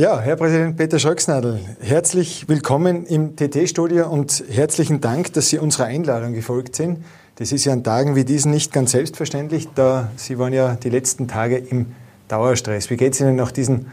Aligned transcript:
Ja, 0.00 0.20
Herr 0.20 0.36
Präsident 0.36 0.76
Peter 0.76 1.00
Schröcksnadel, 1.00 1.58
herzlich 1.80 2.48
willkommen 2.48 3.04
im 3.06 3.34
TT-Studio 3.34 4.08
und 4.08 4.44
herzlichen 4.48 5.00
Dank, 5.00 5.32
dass 5.32 5.48
Sie 5.48 5.58
unserer 5.58 5.86
Einladung 5.86 6.34
gefolgt 6.34 6.76
sind. 6.76 7.04
Das 7.34 7.50
ist 7.50 7.64
ja 7.64 7.72
an 7.72 7.82
Tagen 7.82 8.14
wie 8.14 8.24
diesen 8.24 8.52
nicht 8.52 8.72
ganz 8.72 8.92
selbstverständlich, 8.92 9.66
da 9.74 10.12
Sie 10.14 10.38
waren 10.38 10.52
ja 10.52 10.76
die 10.76 10.90
letzten 10.90 11.26
Tage 11.26 11.56
im 11.56 11.86
Dauerstress. 12.28 12.90
Wie 12.90 12.96
geht 12.96 13.14
es 13.14 13.20
Ihnen 13.20 13.34
nach 13.34 13.50
diesen 13.50 13.90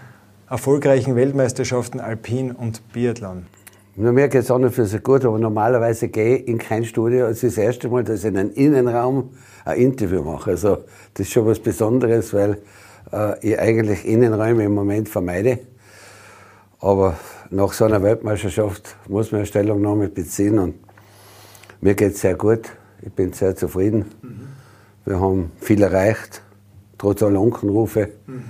erfolgreichen 0.47 1.15
Weltmeisterschaften 1.15 1.99
Alpin 1.99 2.51
und 2.51 2.87
Biathlon? 2.93 3.47
Nur 3.95 4.11
mir 4.11 4.27
geht 4.27 4.43
es 4.43 4.51
auch 4.51 4.59
nicht 4.59 4.75
für 4.75 4.85
so 4.85 4.99
gut, 4.99 5.25
aber 5.25 5.39
normalerweise 5.39 6.09
gehe 6.09 6.35
ich 6.35 6.47
in 6.47 6.59
kein 6.59 6.85
Studio. 6.85 7.25
Es 7.25 7.41
ist 7.41 7.57
das 7.57 7.63
erste 7.63 7.89
Mal, 7.89 8.03
dass 8.03 8.19
ich 8.19 8.25
in 8.25 8.37
einem 8.37 8.51
Innenraum 8.51 9.31
ein 9.65 9.79
Interview 9.79 10.21
mache. 10.21 10.51
Also 10.51 10.83
das 11.15 11.25
ist 11.25 11.33
schon 11.33 11.47
was 11.47 11.57
Besonderes, 11.57 12.31
weil 12.31 12.59
äh, 13.11 13.39
ich 13.39 13.59
eigentlich 13.59 14.05
Innenräume 14.05 14.65
im 14.65 14.75
Moment 14.75 15.09
vermeide. 15.09 15.61
Aber 16.85 17.15
nach 17.49 17.73
so 17.73 17.85
einer 17.85 18.03
Weltmeisterschaft 18.03 18.95
muss 19.07 19.31
man 19.31 19.39
eine 19.39 19.47
Stellungnahme 19.47 20.07
beziehen 20.07 20.59
und 20.59 20.75
mir 21.81 21.95
geht 21.95 22.13
es 22.13 22.21
sehr 22.21 22.35
gut. 22.35 22.69
Ich 23.01 23.11
bin 23.11 23.33
sehr 23.33 23.55
zufrieden. 23.55 24.05
Mhm. 24.21 24.47
Wir 25.03 25.19
haben 25.19 25.51
viel 25.59 25.81
erreicht, 25.81 26.43
trotz 26.99 27.23
aller 27.23 27.41
Unkenrufe. 27.41 28.09
Mhm. 28.27 28.43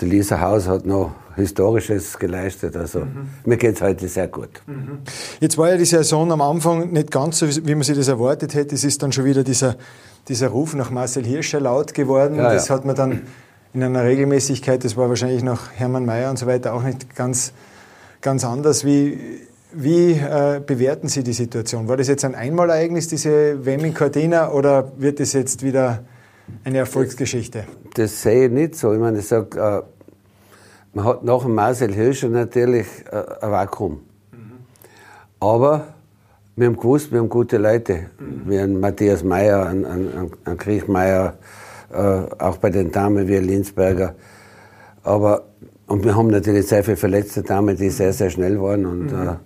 Die 0.00 0.06
Lisa 0.06 0.40
Haus 0.40 0.66
hat 0.66 0.86
noch 0.86 1.12
Historisches 1.36 2.18
geleistet. 2.18 2.78
Also 2.78 3.00
mhm. 3.00 3.28
mir 3.44 3.58
geht 3.58 3.74
es 3.74 3.82
heute 3.82 4.08
sehr 4.08 4.28
gut. 4.28 4.62
Mhm. 4.66 5.00
Jetzt 5.38 5.58
war 5.58 5.68
ja 5.68 5.76
die 5.76 5.84
Saison 5.84 6.32
am 6.32 6.40
Anfang 6.40 6.92
nicht 6.92 7.10
ganz 7.10 7.40
so, 7.40 7.46
wie 7.46 7.74
man 7.74 7.82
sich 7.82 7.96
das 7.96 8.08
erwartet 8.08 8.54
hätte. 8.54 8.74
Es 8.74 8.84
ist 8.84 9.02
dann 9.02 9.12
schon 9.12 9.26
wieder 9.26 9.44
dieser, 9.44 9.76
dieser 10.28 10.48
Ruf 10.48 10.74
nach 10.74 10.90
Marcel 10.90 11.26
Hirscher 11.26 11.60
laut 11.60 11.92
geworden. 11.92 12.36
Ja, 12.36 12.54
das 12.54 12.68
ja. 12.68 12.74
hat 12.74 12.86
man 12.86 12.96
dann 12.96 13.20
in 13.74 13.82
einer 13.82 14.04
Regelmäßigkeit, 14.04 14.84
das 14.84 14.96
war 14.96 15.08
wahrscheinlich 15.08 15.42
nach 15.42 15.72
Hermann 15.72 16.06
Mayer 16.06 16.30
und 16.30 16.38
so 16.38 16.46
weiter 16.46 16.74
auch 16.74 16.82
nicht 16.84 17.16
ganz, 17.16 17.52
ganz 18.20 18.44
anders. 18.44 18.84
Wie, 18.84 19.18
wie 19.72 20.12
äh, 20.12 20.60
bewerten 20.64 21.08
Sie 21.08 21.24
die 21.24 21.32
Situation? 21.32 21.88
War 21.88 21.96
das 21.96 22.06
jetzt 22.06 22.24
ein 22.24 22.36
Einmalereignis, 22.36 23.08
diese 23.08 23.66
WM 23.66 23.84
in 23.84 23.92
Cortina, 23.92 24.52
oder 24.52 24.92
wird 24.96 25.18
es 25.18 25.32
jetzt 25.32 25.64
wieder 25.64 26.04
eine 26.62 26.78
Erfolgsgeschichte? 26.78 27.64
Das 27.94 28.22
sehe 28.22 28.46
ich 28.46 28.52
nicht 28.52 28.76
so. 28.76 28.92
Ich 28.92 29.00
meine, 29.00 29.18
ich 29.18 29.26
sage, 29.26 29.58
äh, 29.58 29.82
man 30.92 31.04
hat 31.04 31.24
nach 31.24 31.42
dem 31.42 31.54
Marcel 31.56 31.92
Hirscher 31.92 32.28
natürlich 32.28 32.86
äh, 33.10 33.24
ein 33.40 33.50
Vakuum. 33.50 33.92
Mhm. 34.30 34.52
Aber 35.40 35.88
wir 36.54 36.68
haben 36.68 36.76
gewusst, 36.76 37.10
wir 37.10 37.18
haben 37.18 37.28
gute 37.28 37.58
Leute. 37.58 38.06
Mhm. 38.20 38.42
Wir 38.48 38.62
haben 38.62 38.78
Matthias 38.78 39.24
Meyer, 39.24 39.66
einen, 39.66 39.84
einen, 39.84 40.30
einen 40.44 40.58
Kriechmeier, 40.58 41.34
äh, 41.40 41.63
auch 41.94 42.56
bei 42.58 42.70
den 42.70 42.90
Damen 42.90 43.28
wie 43.28 43.36
Linsberger. 43.36 44.14
Aber, 45.02 45.44
und 45.86 46.04
wir 46.04 46.16
haben 46.16 46.28
natürlich 46.28 46.66
sehr 46.66 46.82
viele 46.82 46.96
verletzte 46.96 47.42
Damen, 47.42 47.76
die 47.76 47.90
sehr, 47.90 48.12
sehr 48.12 48.30
schnell 48.30 48.60
waren 48.60 48.86
und 48.86 49.12
mhm. 49.12 49.28
äh, 49.28 49.36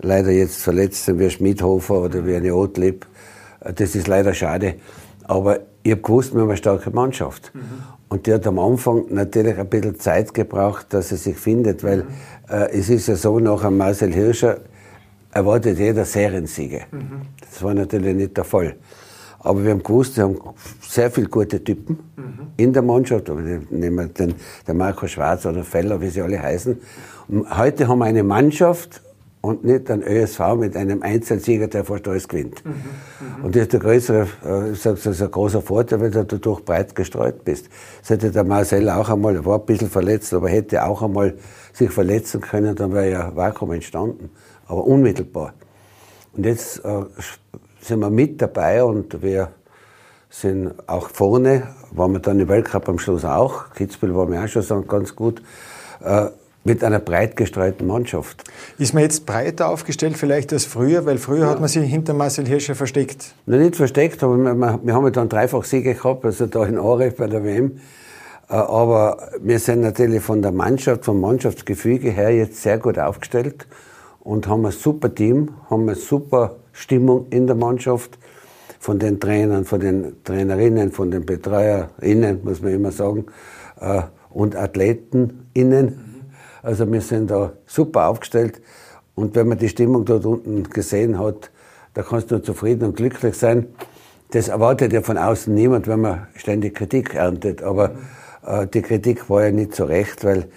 leider 0.00 0.30
jetzt 0.30 0.62
verletzt 0.62 1.04
sind, 1.04 1.18
wie 1.18 1.30
Schmidhofer 1.30 2.00
oder 2.02 2.26
wie 2.26 2.34
eine 2.34 2.54
Otlib. 2.54 3.06
Das 3.60 3.94
ist 3.94 4.08
leider 4.08 4.34
schade. 4.34 4.74
Aber 5.24 5.60
ich 5.82 5.92
habe 5.92 6.02
gewusst, 6.02 6.34
wir 6.34 6.42
haben 6.42 6.48
eine 6.48 6.56
starke 6.56 6.90
Mannschaft. 6.90 7.52
Mhm. 7.54 7.60
Und 8.08 8.26
die 8.26 8.32
hat 8.32 8.46
am 8.46 8.58
Anfang 8.58 9.06
natürlich 9.10 9.58
ein 9.58 9.68
bisschen 9.68 9.98
Zeit 9.98 10.34
gebraucht, 10.34 10.86
dass 10.90 11.08
sie 11.08 11.16
sich 11.16 11.36
findet, 11.36 11.82
weil 11.82 12.04
mhm. 12.04 12.08
äh, 12.48 12.70
es 12.70 12.88
ist 12.88 13.08
ja 13.08 13.16
so, 13.16 13.38
nach 13.38 13.64
einem 13.64 13.78
Marcel 13.78 14.12
Hirscher 14.12 14.58
erwartet 15.32 15.78
jeder 15.78 16.04
Seriensiege. 16.04 16.82
Mhm. 16.90 17.22
Das 17.40 17.62
war 17.62 17.74
natürlich 17.74 18.14
nicht 18.14 18.36
der 18.36 18.44
Fall. 18.44 18.76
Aber 19.44 19.62
wir 19.62 19.72
haben 19.72 19.82
gewusst, 19.82 20.16
wir 20.16 20.24
haben 20.24 20.38
sehr 20.80 21.10
viele 21.10 21.28
gute 21.28 21.62
Typen 21.62 21.98
mhm. 22.16 22.46
in 22.56 22.72
der 22.72 22.82
Mannschaft. 22.82 23.28
Nehmen 23.28 23.96
wir 23.96 24.06
den, 24.06 24.34
Marco 24.76 25.06
Schwarz 25.06 25.44
oder 25.44 25.62
Feller, 25.62 26.00
wie 26.00 26.08
sie 26.08 26.22
alle 26.22 26.40
heißen. 26.40 26.80
Und 27.28 27.56
heute 27.56 27.86
haben 27.86 27.98
wir 27.98 28.06
eine 28.06 28.22
Mannschaft 28.22 29.02
und 29.42 29.62
nicht 29.62 29.90
ein 29.90 30.02
ÖSV 30.02 30.40
mit 30.56 30.74
einem 30.74 31.02
Einzelsieger, 31.02 31.68
der 31.68 31.84
fast 31.84 32.08
alles 32.08 32.26
gewinnt. 32.26 32.64
Mhm, 32.64 32.70
mhm. 32.70 33.44
Und 33.44 33.54
das 33.54 33.64
ist 33.64 33.74
der 33.74 33.80
größere, 33.80 34.26
äh, 34.46 34.72
ich 34.72 34.80
sage, 34.80 34.96
das 34.96 35.06
ist 35.06 35.20
ein 35.20 35.30
großer 35.30 35.60
Vorteil, 35.60 36.00
weil 36.00 36.10
du 36.10 36.24
dadurch 36.24 36.64
breit 36.64 36.94
gestreut 36.94 37.44
bist. 37.44 37.68
Das 38.00 38.10
hätte 38.10 38.30
der 38.30 38.44
Marcel 38.44 38.88
auch 38.88 39.10
einmal, 39.10 39.36
er 39.36 39.44
war 39.44 39.58
ein 39.58 39.66
bisschen 39.66 39.90
verletzt, 39.90 40.32
aber 40.32 40.48
hätte 40.48 40.82
auch 40.86 41.02
einmal 41.02 41.34
sich 41.74 41.90
verletzen 41.90 42.40
können, 42.40 42.74
dann 42.74 42.94
wäre 42.94 43.10
ja 43.10 43.36
Vakuum 43.36 43.72
entstanden. 43.72 44.30
Aber 44.66 44.86
unmittelbar. 44.86 45.52
Und 46.32 46.46
jetzt 46.46 46.82
äh, 46.82 47.02
sind 47.84 48.00
wir 48.00 48.10
mit 48.10 48.40
dabei 48.40 48.82
und 48.82 49.22
wir 49.22 49.50
sind 50.30 50.74
auch 50.86 51.10
vorne, 51.10 51.68
waren 51.92 52.12
wir 52.12 52.18
dann 52.18 52.40
im 52.40 52.48
Weltcup 52.48 52.88
am 52.88 52.98
Schluss 52.98 53.24
auch. 53.24 53.70
Kitzbühel 53.74 54.14
war 54.16 54.26
mir 54.26 54.42
auch 54.42 54.48
schon 54.48 54.88
ganz 54.88 55.14
gut. 55.14 55.42
Äh, 56.02 56.28
mit 56.66 56.82
einer 56.82 56.98
breit 56.98 57.36
gestreuten 57.36 57.86
Mannschaft. 57.86 58.42
Ist 58.78 58.94
man 58.94 59.02
jetzt 59.02 59.26
breiter 59.26 59.68
aufgestellt 59.68 60.16
vielleicht 60.16 60.50
als 60.50 60.64
früher? 60.64 61.04
Weil 61.04 61.18
früher 61.18 61.40
ja. 61.40 61.50
hat 61.50 61.60
man 61.60 61.68
sich 61.68 61.84
hinter 61.84 62.14
Marcel 62.14 62.46
Hirscher 62.46 62.74
versteckt. 62.74 63.34
Na, 63.44 63.58
nicht 63.58 63.76
versteckt, 63.76 64.22
aber 64.22 64.38
wir, 64.38 64.80
wir 64.82 64.94
haben 64.94 65.04
ja 65.04 65.10
dann 65.10 65.28
dreifach 65.28 65.64
Siege 65.64 65.94
gehabt, 65.94 66.24
also 66.24 66.46
da 66.46 66.64
in 66.64 66.78
Aare 66.78 67.10
bei 67.10 67.26
der 67.26 67.44
WM. 67.44 67.80
Äh, 68.48 68.54
aber 68.54 69.28
wir 69.42 69.58
sind 69.58 69.82
natürlich 69.82 70.22
von 70.22 70.40
der 70.40 70.52
Mannschaft, 70.52 71.04
vom 71.04 71.20
Mannschaftsgefüge 71.20 72.10
her 72.10 72.34
jetzt 72.34 72.62
sehr 72.62 72.78
gut 72.78 72.98
aufgestellt 72.98 73.66
und 74.24 74.48
haben 74.48 74.66
ein 74.66 74.72
super 74.72 75.14
Team, 75.14 75.50
haben 75.70 75.82
eine 75.82 75.94
super 75.94 76.56
Stimmung 76.72 77.26
in 77.30 77.46
der 77.46 77.54
Mannschaft. 77.54 78.18
Von 78.80 78.98
den 78.98 79.18
Trainern, 79.18 79.64
von 79.64 79.80
den 79.80 80.22
Trainerinnen, 80.24 80.92
von 80.92 81.10
den 81.10 81.24
BetreuerInnen, 81.24 82.40
muss 82.44 82.60
man 82.60 82.74
immer 82.74 82.90
sagen, 82.90 83.26
äh, 83.80 84.02
und 84.28 84.56
AthletenInnen. 84.56 86.26
Also 86.62 86.90
wir 86.90 87.00
sind 87.00 87.30
da 87.30 87.52
super 87.66 88.08
aufgestellt. 88.08 88.60
Und 89.14 89.36
wenn 89.36 89.48
man 89.48 89.58
die 89.58 89.68
Stimmung 89.68 90.04
dort 90.04 90.26
unten 90.26 90.64
gesehen 90.64 91.18
hat, 91.18 91.50
da 91.94 92.02
kannst 92.02 92.30
du 92.30 92.42
zufrieden 92.42 92.88
und 92.88 92.96
glücklich 92.96 93.36
sein. 93.36 93.68
Das 94.32 94.48
erwartet 94.48 94.92
ja 94.92 95.00
von 95.00 95.16
außen 95.16 95.54
niemand, 95.54 95.86
wenn 95.86 96.00
man 96.00 96.26
ständig 96.34 96.74
Kritik 96.74 97.14
erntet. 97.14 97.62
Aber 97.62 97.92
äh, 98.44 98.66
die 98.66 98.82
Kritik 98.82 99.30
war 99.30 99.44
ja 99.44 99.50
nicht 99.52 99.74
so 99.74 99.84
recht, 99.84 100.24
weil 100.24 100.48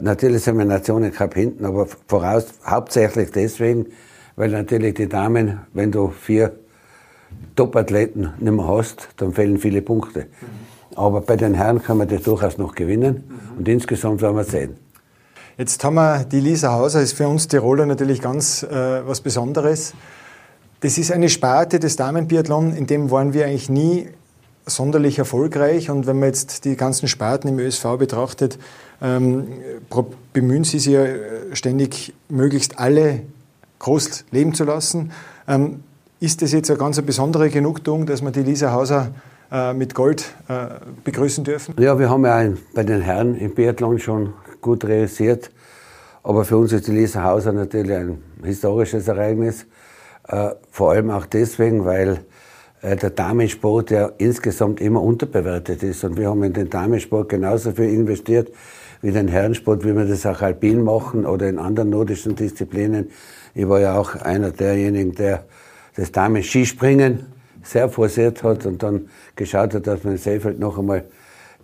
natürlich 0.00 0.42
sind 0.42 0.58
wir 0.58 0.64
Nationencup 0.64 1.34
hinten, 1.34 1.64
aber 1.64 1.86
voraus 2.06 2.46
hauptsächlich 2.66 3.30
deswegen, 3.30 3.86
weil 4.36 4.50
natürlich 4.50 4.94
die 4.94 5.08
Damen, 5.08 5.60
wenn 5.72 5.90
du 5.90 6.08
vier 6.08 6.52
Top-Athleten 7.56 8.32
nicht 8.38 8.52
mehr 8.52 8.68
hast, 8.68 9.08
dann 9.16 9.32
fehlen 9.32 9.58
viele 9.58 9.82
Punkte. 9.82 10.20
Mhm. 10.20 10.96
Aber 10.96 11.20
bei 11.20 11.36
den 11.36 11.54
Herren 11.54 11.82
kann 11.82 11.98
man 11.98 12.08
das 12.08 12.22
durchaus 12.22 12.58
noch 12.58 12.74
gewinnen 12.74 13.24
mhm. 13.26 13.58
und 13.58 13.68
insgesamt 13.68 14.20
werden 14.22 14.36
wir 14.36 14.44
sehen. 14.44 14.76
Jetzt 15.56 15.82
haben 15.84 15.94
wir 15.94 16.24
die 16.24 16.40
Lisa 16.40 16.72
Hauser, 16.72 17.00
ist 17.00 17.12
für 17.12 17.28
uns 17.28 17.48
Tiroler 17.48 17.86
natürlich 17.86 18.20
ganz 18.20 18.62
äh, 18.62 19.06
was 19.06 19.20
Besonderes. 19.20 19.94
Das 20.80 20.96
ist 20.96 21.12
eine 21.12 21.28
Sparte 21.28 21.78
des 21.78 21.96
Damenbiathlon, 21.96 22.72
in 22.74 22.86
dem 22.86 23.10
waren 23.10 23.34
wir 23.34 23.44
eigentlich 23.46 23.68
nie 23.68 24.08
sonderlich 24.70 25.18
erfolgreich. 25.18 25.90
Und 25.90 26.06
wenn 26.06 26.18
man 26.18 26.28
jetzt 26.28 26.64
die 26.64 26.76
ganzen 26.76 27.08
Sparten 27.08 27.48
im 27.48 27.58
ÖSV 27.58 27.96
betrachtet, 27.98 28.58
ähm, 29.02 29.48
bemühen 30.32 30.64
sie 30.64 30.78
sich 30.78 30.92
ja 30.92 31.04
äh, 31.04 31.16
ständig, 31.54 32.14
möglichst 32.28 32.78
alle 32.78 33.22
groß 33.78 34.24
leben 34.30 34.54
zu 34.54 34.64
lassen. 34.64 35.12
Ähm, 35.48 35.82
ist 36.20 36.42
das 36.42 36.52
jetzt 36.52 36.70
eine 36.70 36.78
ganz 36.78 37.00
besondere 37.00 37.48
Genugtuung, 37.50 38.06
dass 38.06 38.22
wir 38.22 38.30
die 38.30 38.42
Lisa 38.42 38.72
Hauser 38.72 39.12
äh, 39.50 39.72
mit 39.72 39.94
Gold 39.94 40.34
äh, 40.48 40.66
begrüßen 41.02 41.44
dürfen? 41.44 41.74
Ja, 41.78 41.98
wir 41.98 42.10
haben 42.10 42.24
ja 42.24 42.44
bei 42.74 42.82
den 42.82 43.00
Herren 43.00 43.34
im 43.36 43.54
Biathlon 43.54 43.98
schon 43.98 44.34
gut 44.60 44.84
realisiert. 44.84 45.50
Aber 46.22 46.44
für 46.44 46.58
uns 46.58 46.72
ist 46.72 46.86
die 46.86 46.92
Lisa 46.92 47.24
Hauser 47.24 47.52
natürlich 47.52 47.96
ein 47.96 48.22
historisches 48.44 49.08
Ereignis. 49.08 49.64
Vor 50.70 50.90
allem 50.90 51.10
auch 51.10 51.24
deswegen, 51.24 51.86
weil 51.86 52.20
der 52.82 53.10
Damensport 53.10 53.90
ja 53.90 54.10
insgesamt 54.18 54.80
immer 54.80 55.02
unterbewertet 55.02 55.82
ist. 55.82 56.02
Und 56.04 56.16
wir 56.16 56.30
haben 56.30 56.42
in 56.42 56.52
den 56.52 56.70
Damensport 56.70 57.28
genauso 57.28 57.72
viel 57.72 57.90
investiert 57.90 58.50
wie 59.02 59.12
den 59.12 59.28
Herrensport, 59.28 59.84
wie 59.84 59.94
wir 59.94 60.04
das 60.04 60.26
auch 60.26 60.40
alpin 60.42 60.82
machen 60.82 61.26
oder 61.26 61.48
in 61.48 61.58
anderen 61.58 61.90
nordischen 61.90 62.36
Disziplinen. 62.36 63.10
Ich 63.54 63.68
war 63.68 63.80
ja 63.80 63.98
auch 63.98 64.14
einer 64.16 64.50
derjenigen, 64.50 65.14
der 65.14 65.44
das 65.96 66.12
Damen-Skispringen 66.12 67.26
sehr 67.62 67.88
forciert 67.88 68.42
hat 68.42 68.64
und 68.66 68.82
dann 68.82 69.08
geschaut 69.36 69.74
hat, 69.74 69.86
dass 69.86 70.04
man 70.04 70.14
in 70.14 70.18
Seefeld 70.18 70.58
noch 70.58 70.78
einmal 70.78 71.04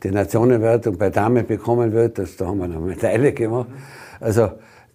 die 0.02 0.10
Nationenwertung 0.10 0.98
bei 0.98 1.10
Damen 1.10 1.46
bekommen 1.46 1.92
wird. 1.92 2.18
Das, 2.18 2.36
da 2.36 2.46
haben 2.46 2.58
wir 2.58 2.64
eine 2.64 2.78
Medaille 2.78 3.32
gemacht. 3.32 3.68
Also 4.20 4.50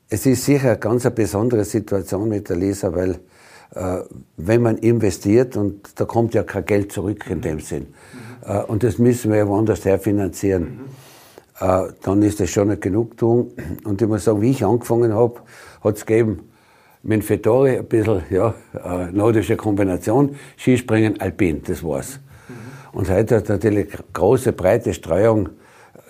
es 0.09 0.25
ist 0.25 0.45
sicher 0.45 0.69
eine 0.69 0.79
ganz 0.79 1.09
besondere 1.09 1.63
Situation 1.63 2.29
mit 2.29 2.50
der 2.50 2.57
Lisa, 2.57 2.94
weil 2.94 3.12
äh, 3.12 3.17
wenn 3.73 4.62
man 4.62 4.77
investiert 4.79 5.56
und 5.56 5.97
da 5.97 6.03
kommt 6.03 6.33
ja 6.33 6.44
kein 6.44 6.65
Geld 6.65 6.91
zurück 6.91 7.25
in 7.29 7.39
dem 7.39 7.62
Sinn 7.62 7.88
äh, 8.45 8.62
und 8.63 8.83
das 8.83 8.97
müssen 8.97 9.31
wir 9.31 9.39
ja 9.39 9.47
woanders 9.47 9.85
her 9.85 10.00
finanzieren, 10.00 10.81
äh, 11.59 11.83
dann 12.01 12.21
ist 12.21 12.39
das 12.39 12.50
schon 12.50 12.69
eine 12.69 12.77
Genugtuung. 12.77 13.51
Und 13.83 14.01
ich 14.01 14.07
muss 14.07 14.25
sagen, 14.25 14.41
wie 14.41 14.51
ich 14.51 14.65
angefangen 14.65 15.13
habe, 15.13 15.41
hat 15.83 15.97
es 15.97 16.06
gegeben 16.06 16.50
mit 17.03 17.23
Fettori 17.23 17.77
ein 17.77 17.85
bisschen 17.85 18.23
ja, 18.29 18.53
äh, 18.83 19.12
nordische 19.12 19.56
Kombination, 19.56 20.35
Skispringen, 20.57 21.19
Alpin, 21.19 21.62
das 21.63 21.83
war's. 21.83 22.19
Und 22.94 23.09
heute 23.09 23.38
hat 23.38 23.50
natürlich 23.50 23.88
große, 24.13 24.51
breite 24.53 24.94
Streuung 24.94 25.50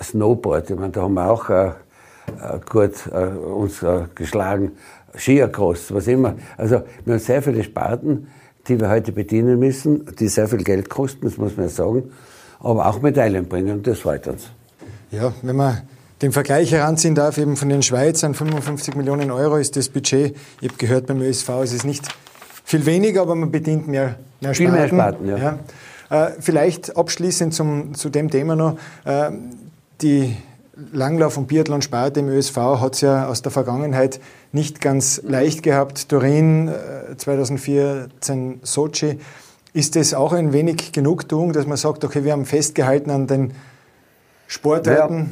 Snowboard. 0.02 0.72
Ich 0.72 0.75
meine, 0.75 0.92
da 0.92 1.04
haben 1.04 1.14
wir 1.14 1.30
auch 1.30 1.50
äh, 1.50 1.68
äh, 1.68 2.60
gut 2.69 3.07
äh, 3.12 3.25
uns 3.28 3.84
äh, 3.84 4.06
geschlagen, 4.16 4.72
Skiercross, 5.16 5.94
was 5.94 6.08
immer. 6.08 6.36
Also 6.58 6.84
wir 7.06 7.13
haben 7.13 7.19
sehr 7.19 7.42
viele 7.42 7.63
Sparten, 7.63 8.28
die 8.68 8.80
wir 8.80 8.90
heute 8.90 9.12
bedienen 9.12 9.60
müssen, 9.60 10.06
die 10.19 10.28
sehr 10.28 10.48
viel 10.48 10.63
Geld 10.63 10.90
kosten, 10.90 11.25
das 11.25 11.38
muss 11.38 11.58
man 11.58 11.69
sagen, 11.69 12.12
aber 12.60 12.88
auch 12.88 13.02
Medaillen 13.02 13.48
bringen 13.48 13.78
und 13.78 13.88
das 13.88 14.00
freut 14.00 14.28
uns. 14.28 14.50
Ja, 15.12 15.34
wenn 15.42 15.56
man 15.56 15.81
den 16.22 16.31
Vergleich 16.31 16.72
heranziehen 16.72 17.16
darf, 17.16 17.38
eben 17.38 17.58
von 17.58 17.69
den 17.69 17.81
Schweizern, 17.81 18.34
55 18.34 18.96
Millionen 18.96 19.31
Euro 19.31 19.58
ist 19.58 19.75
das 19.75 19.90
Budget. 19.90 20.36
Ich 20.62 20.69
habe 20.69 20.78
gehört, 20.78 21.08
beim 21.08 21.22
ÖSV 21.22 21.50
ist 21.64 21.74
es 21.74 21.84
nicht 21.84 22.07
viel 22.64 22.86
weniger, 22.86 23.22
aber 23.22 23.36
man 23.36 23.52
bedient 23.52 23.88
mehr, 23.88 24.16
mehr 24.40 24.54
Viel 24.54 24.72
mehr 24.72 24.88
Sparten, 24.88 25.28
ja. 25.28 25.38
ja. 25.38 26.28
Äh, 26.28 26.31
vielleicht 26.40 26.96
abschließend 26.96 27.54
zum, 27.54 27.96
zu 27.96 28.10
dem 28.10 28.30
Thema 28.30 28.56
noch. 28.56 28.78
Äh, 29.04 29.31
die 30.02 30.36
Langlauf- 30.94 31.38
und 31.38 31.47
Biathlon-Sparte 31.47 32.21
im 32.21 32.29
ÖSV 32.29 32.56
hat 32.56 32.95
es 32.95 33.01
ja 33.01 33.27
aus 33.27 33.41
der 33.41 33.51
Vergangenheit 33.51 34.21
nicht 34.51 34.79
ganz 34.79 35.21
leicht 35.23 35.63
gehabt. 35.63 36.09
Turin 36.09 36.69
äh, 36.69 37.18
2014, 37.18 38.62
Sochi. 38.63 39.19
Ist 39.73 39.95
es 39.95 40.13
auch 40.13 40.33
ein 40.33 40.53
wenig 40.53 40.91
Genugtuung, 40.91 41.53
dass 41.53 41.65
man 41.65 41.77
sagt, 41.77 42.03
okay, 42.03 42.23
wir 42.23 42.33
haben 42.33 42.45
festgehalten 42.45 43.09
an 43.09 43.27
den 43.27 43.53
Sportarten, 44.47 45.29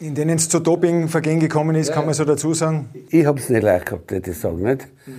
ja. 0.00 0.06
in 0.08 0.14
denen 0.14 0.36
es 0.36 0.48
zu 0.48 0.60
Dopingvergehen 0.60 1.40
gekommen 1.40 1.76
ist, 1.76 1.88
ja, 1.88 1.94
kann 1.94 2.06
man 2.06 2.14
so 2.14 2.24
dazu 2.24 2.54
sagen? 2.54 2.88
Ich 3.10 3.26
habe 3.26 3.38
es 3.38 3.50
nicht 3.50 3.62
leicht 3.62 3.86
gehabt, 3.86 4.10
würde 4.10 4.30
ich 4.30 4.38
sagen. 4.38 4.62
Nicht? 4.62 4.88
Mhm. 5.06 5.12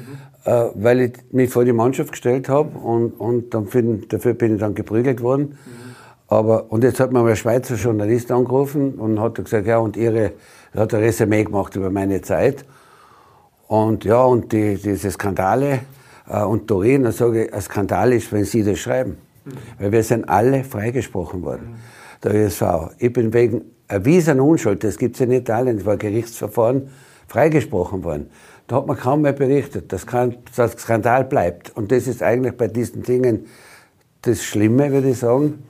Äh, 0.46 0.66
weil 0.76 1.02
ich 1.02 1.14
mich 1.32 1.52
vor 1.52 1.66
die 1.66 1.74
Mannschaft 1.74 2.12
gestellt 2.12 2.50
habe 2.50 2.78
und, 2.80 3.12
und 3.12 3.54
dann 3.54 3.68
für, 3.68 3.84
dafür 3.84 4.34
bin 4.34 4.56
ich 4.56 4.60
dann 4.60 4.74
geprügelt 4.74 5.22
worden. 5.22 5.58
Mhm. 5.66 5.93
Aber, 6.28 6.72
und 6.72 6.84
jetzt 6.84 7.00
hat 7.00 7.12
mir 7.12 7.24
ein 7.24 7.36
Schweizer 7.36 7.76
Journalist 7.76 8.32
angerufen 8.32 8.96
und 8.96 9.20
hat 9.20 9.36
gesagt, 9.36 9.68
ja, 9.68 9.78
und 9.78 9.98
ihre, 9.98 10.34
hat 10.76 10.94
ein 10.94 11.02
Resümee 11.02 11.44
gemacht 11.44 11.76
über 11.76 11.90
meine 11.90 12.22
Zeit. 12.22 12.66
Und 13.68 14.06
ja, 14.06 14.24
und 14.24 14.52
die, 14.52 14.76
diese 14.76 15.12
Skandale 15.12 15.80
äh, 16.28 16.44
und 16.44 16.68
Turin, 16.68 17.04
dann 17.04 17.12
sage 17.12 17.46
ich, 17.46 17.54
ein 17.54 17.62
Skandal 17.62 18.14
ist, 18.14 18.32
wenn 18.32 18.46
Sie 18.46 18.64
das 18.64 18.80
schreiben. 18.80 19.18
Mhm. 19.46 19.52
Weil 19.80 19.92
wir 19.92 20.04
sind 20.04 20.30
alle 20.30 20.64
freigesprochen 20.64 21.44
worden, 21.44 21.72
mhm. 21.72 21.76
der 22.24 22.36
ÖSV. 22.36 22.64
Ich 22.98 23.12
bin 23.12 23.34
wegen 23.34 23.62
erwiesener 23.88 24.44
Unschuld, 24.44 24.84
das 24.84 24.98
gibt 24.98 25.16
es 25.16 25.22
in 25.22 25.32
Italien, 25.32 25.78
das 25.78 25.86
war 25.86 25.98
Gerichtsverfahren, 25.98 26.90
freigesprochen 27.28 28.04
worden. 28.04 28.30
Da 28.68 28.78
hat 28.78 28.88
man 28.88 28.98
kaum 28.98 29.22
mehr 29.22 29.34
berichtet, 29.34 29.92
dass 29.92 30.06
das 30.56 30.72
Skandal 30.74 31.26
bleibt. 31.26 31.76
Und 31.76 31.92
das 31.92 32.08
ist 32.08 32.24
eigentlich 32.24 32.56
bei 32.56 32.68
diesen 32.68 33.04
Dingen 33.04 33.46
das 34.22 34.44
Schlimme, 34.44 34.92
würde 34.92 35.10
ich 35.10 35.20
sagen. 35.20 35.64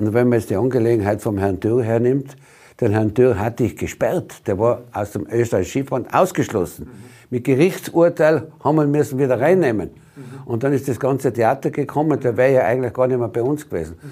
Und 0.00 0.14
wenn 0.14 0.28
man 0.28 0.38
jetzt 0.38 0.50
die 0.50 0.56
Angelegenheit 0.56 1.20
vom 1.20 1.38
Herrn 1.38 1.60
Dürr 1.60 1.84
hernimmt, 1.84 2.36
den 2.80 2.92
Herrn 2.92 3.12
Dürr 3.12 3.38
hatte 3.38 3.64
ich 3.64 3.76
gesperrt. 3.76 4.46
Der 4.46 4.58
war 4.58 4.82
aus 4.92 5.12
dem 5.12 5.26
österreichischen 5.30 5.82
Skifahren 5.82 6.06
ausgeschlossen. 6.10 6.86
Mhm. 6.86 6.90
Mit 7.28 7.44
Gerichtsurteil 7.44 8.50
haben 8.64 8.76
wir 8.76 8.86
müssen 8.86 9.18
wieder 9.18 9.38
reinnehmen. 9.38 9.90
Mhm. 10.16 10.46
Und 10.46 10.64
dann 10.64 10.72
ist 10.72 10.88
das 10.88 10.98
ganze 10.98 11.32
Theater 11.32 11.70
gekommen. 11.70 12.18
Der 12.20 12.38
wäre 12.38 12.54
ja 12.54 12.60
eigentlich 12.62 12.94
gar 12.94 13.06
nicht 13.06 13.18
mehr 13.18 13.28
bei 13.28 13.42
uns 13.42 13.68
gewesen. 13.68 13.96
Mhm. 14.00 14.08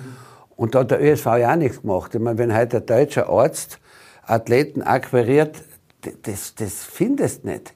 Und 0.57 0.75
da 0.75 0.81
hat 0.81 0.91
der 0.91 1.03
ÖSV 1.03 1.27
ja 1.39 1.53
auch 1.53 1.57
nichts 1.57 1.81
gemacht. 1.81 2.15
Ich 2.15 2.21
meine, 2.21 2.37
wenn 2.37 2.55
heute 2.55 2.79
ein 2.79 2.87
deutscher 2.87 3.29
Arzt 3.31 3.81
Athleten 4.25 4.83
akquiriert, 4.83 5.63
das, 6.23 6.55
das 6.55 6.85
findest 6.85 7.45
du 7.45 7.49
nicht. 7.49 7.75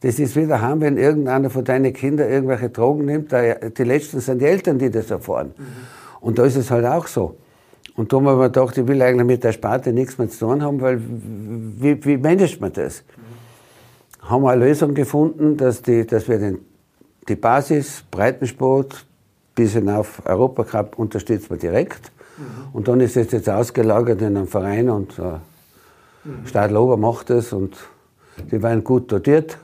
Das 0.00 0.18
ist 0.18 0.36
wieder 0.36 0.60
haben, 0.60 0.80
wenn 0.80 0.96
irgendeiner 0.96 1.50
von 1.50 1.64
deinen 1.64 1.92
Kindern 1.92 2.28
irgendwelche 2.28 2.70
Drogen 2.70 3.04
nimmt. 3.04 3.32
Die 3.32 3.84
letzten 3.84 4.20
sind 4.20 4.40
die 4.40 4.46
Eltern, 4.46 4.78
die 4.78 4.90
das 4.90 5.10
erfahren. 5.10 5.54
Und 6.22 6.38
da 6.38 6.44
ist 6.44 6.56
es 6.56 6.70
halt 6.70 6.86
auch 6.86 7.08
so. 7.08 7.36
Und 7.96 8.12
da 8.12 8.16
haben 8.16 8.24
wir 8.24 8.38
gedacht, 8.38 8.78
ich 8.78 8.86
will 8.86 9.02
eigentlich 9.02 9.26
mit 9.26 9.44
der 9.44 9.52
Sparte 9.52 9.92
nichts 9.92 10.16
mehr 10.16 10.30
zu 10.30 10.46
tun 10.46 10.62
haben, 10.62 10.80
weil 10.80 11.00
wie, 11.00 12.02
wie 12.04 12.16
managt 12.16 12.60
man 12.60 12.72
das? 12.72 13.02
Mhm. 13.02 14.28
Haben 14.28 14.42
wir 14.44 14.50
eine 14.52 14.64
Lösung 14.64 14.94
gefunden, 14.94 15.56
dass, 15.56 15.82
die, 15.82 16.06
dass 16.06 16.28
wir 16.28 16.38
den, 16.38 16.58
die 17.28 17.34
Basis, 17.34 18.04
Breitensport, 18.10 19.04
bis 19.54 19.72
hinauf 19.72 20.22
Europacup 20.24 20.98
unterstützen 20.98 21.50
wir 21.50 21.58
direkt. 21.58 22.12
Mhm. 22.38 22.44
Und 22.72 22.88
dann 22.88 23.00
ist 23.00 23.16
es 23.16 23.32
jetzt 23.32 23.50
ausgelagert 23.50 24.22
in 24.22 24.36
einem 24.36 24.46
Verein 24.46 24.88
und 24.88 25.18
äh, 25.18 25.22
mhm. 25.22 26.46
Stadlober 26.46 26.96
macht 26.96 27.30
es 27.30 27.52
und 27.52 27.76
die 28.50 28.62
waren 28.62 28.84
gut 28.84 29.10
dotiert 29.10 29.58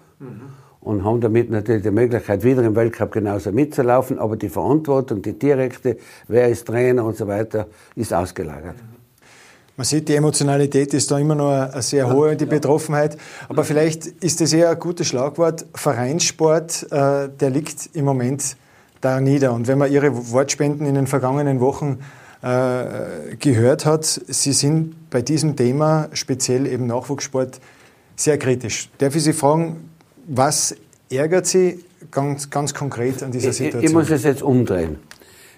und 0.88 1.04
haben 1.04 1.20
damit 1.20 1.50
natürlich 1.50 1.82
die 1.82 1.90
Möglichkeit, 1.90 2.42
wieder 2.42 2.62
im 2.62 2.74
Weltcup 2.74 3.12
genauso 3.12 3.52
mitzulaufen, 3.52 4.18
aber 4.18 4.36
die 4.36 4.48
Verantwortung, 4.48 5.20
die 5.20 5.38
direkte, 5.38 5.98
wer 6.28 6.48
ist 6.48 6.66
Trainer 6.66 7.04
und 7.04 7.14
so 7.14 7.28
weiter, 7.28 7.66
ist 7.94 8.14
ausgelagert. 8.14 8.76
Man 9.76 9.84
sieht, 9.84 10.08
die 10.08 10.14
Emotionalität 10.14 10.94
ist 10.94 11.10
da 11.10 11.18
immer 11.18 11.34
noch 11.34 11.50
eine 11.50 11.82
sehr 11.82 12.10
hohe, 12.10 12.36
die 12.36 12.46
Betroffenheit. 12.46 13.18
Aber 13.50 13.64
vielleicht 13.64 14.06
ist 14.06 14.40
es 14.40 14.54
eher 14.54 14.70
ein 14.70 14.78
gutes 14.78 15.08
Schlagwort. 15.08 15.66
Vereinssport, 15.74 16.90
äh, 16.90 17.28
der 17.28 17.50
liegt 17.50 17.90
im 17.92 18.06
Moment 18.06 18.56
da 19.02 19.20
nieder. 19.20 19.52
Und 19.52 19.68
wenn 19.68 19.76
man 19.76 19.92
Ihre 19.92 20.32
Wortspenden 20.32 20.86
in 20.86 20.94
den 20.94 21.06
vergangenen 21.06 21.60
Wochen 21.60 21.98
äh, 22.40 23.36
gehört 23.38 23.84
hat, 23.84 24.06
Sie 24.06 24.54
sind 24.54 25.10
bei 25.10 25.20
diesem 25.20 25.54
Thema, 25.54 26.08
speziell 26.14 26.66
eben 26.66 26.86
Nachwuchssport, 26.86 27.60
sehr 28.16 28.38
kritisch. 28.38 28.88
Darf 28.98 29.14
ich 29.14 29.22
Sie 29.22 29.34
fragen, 29.34 29.87
was 30.28 30.76
ärgert 31.10 31.46
Sie 31.46 31.84
ganz, 32.10 32.50
ganz 32.50 32.74
konkret 32.74 33.22
an 33.22 33.32
dieser 33.32 33.52
Situation? 33.52 33.82
Ich, 33.82 33.88
ich 33.88 33.94
muss 33.94 34.10
es 34.10 34.22
jetzt 34.22 34.42
umdrehen. 34.42 34.98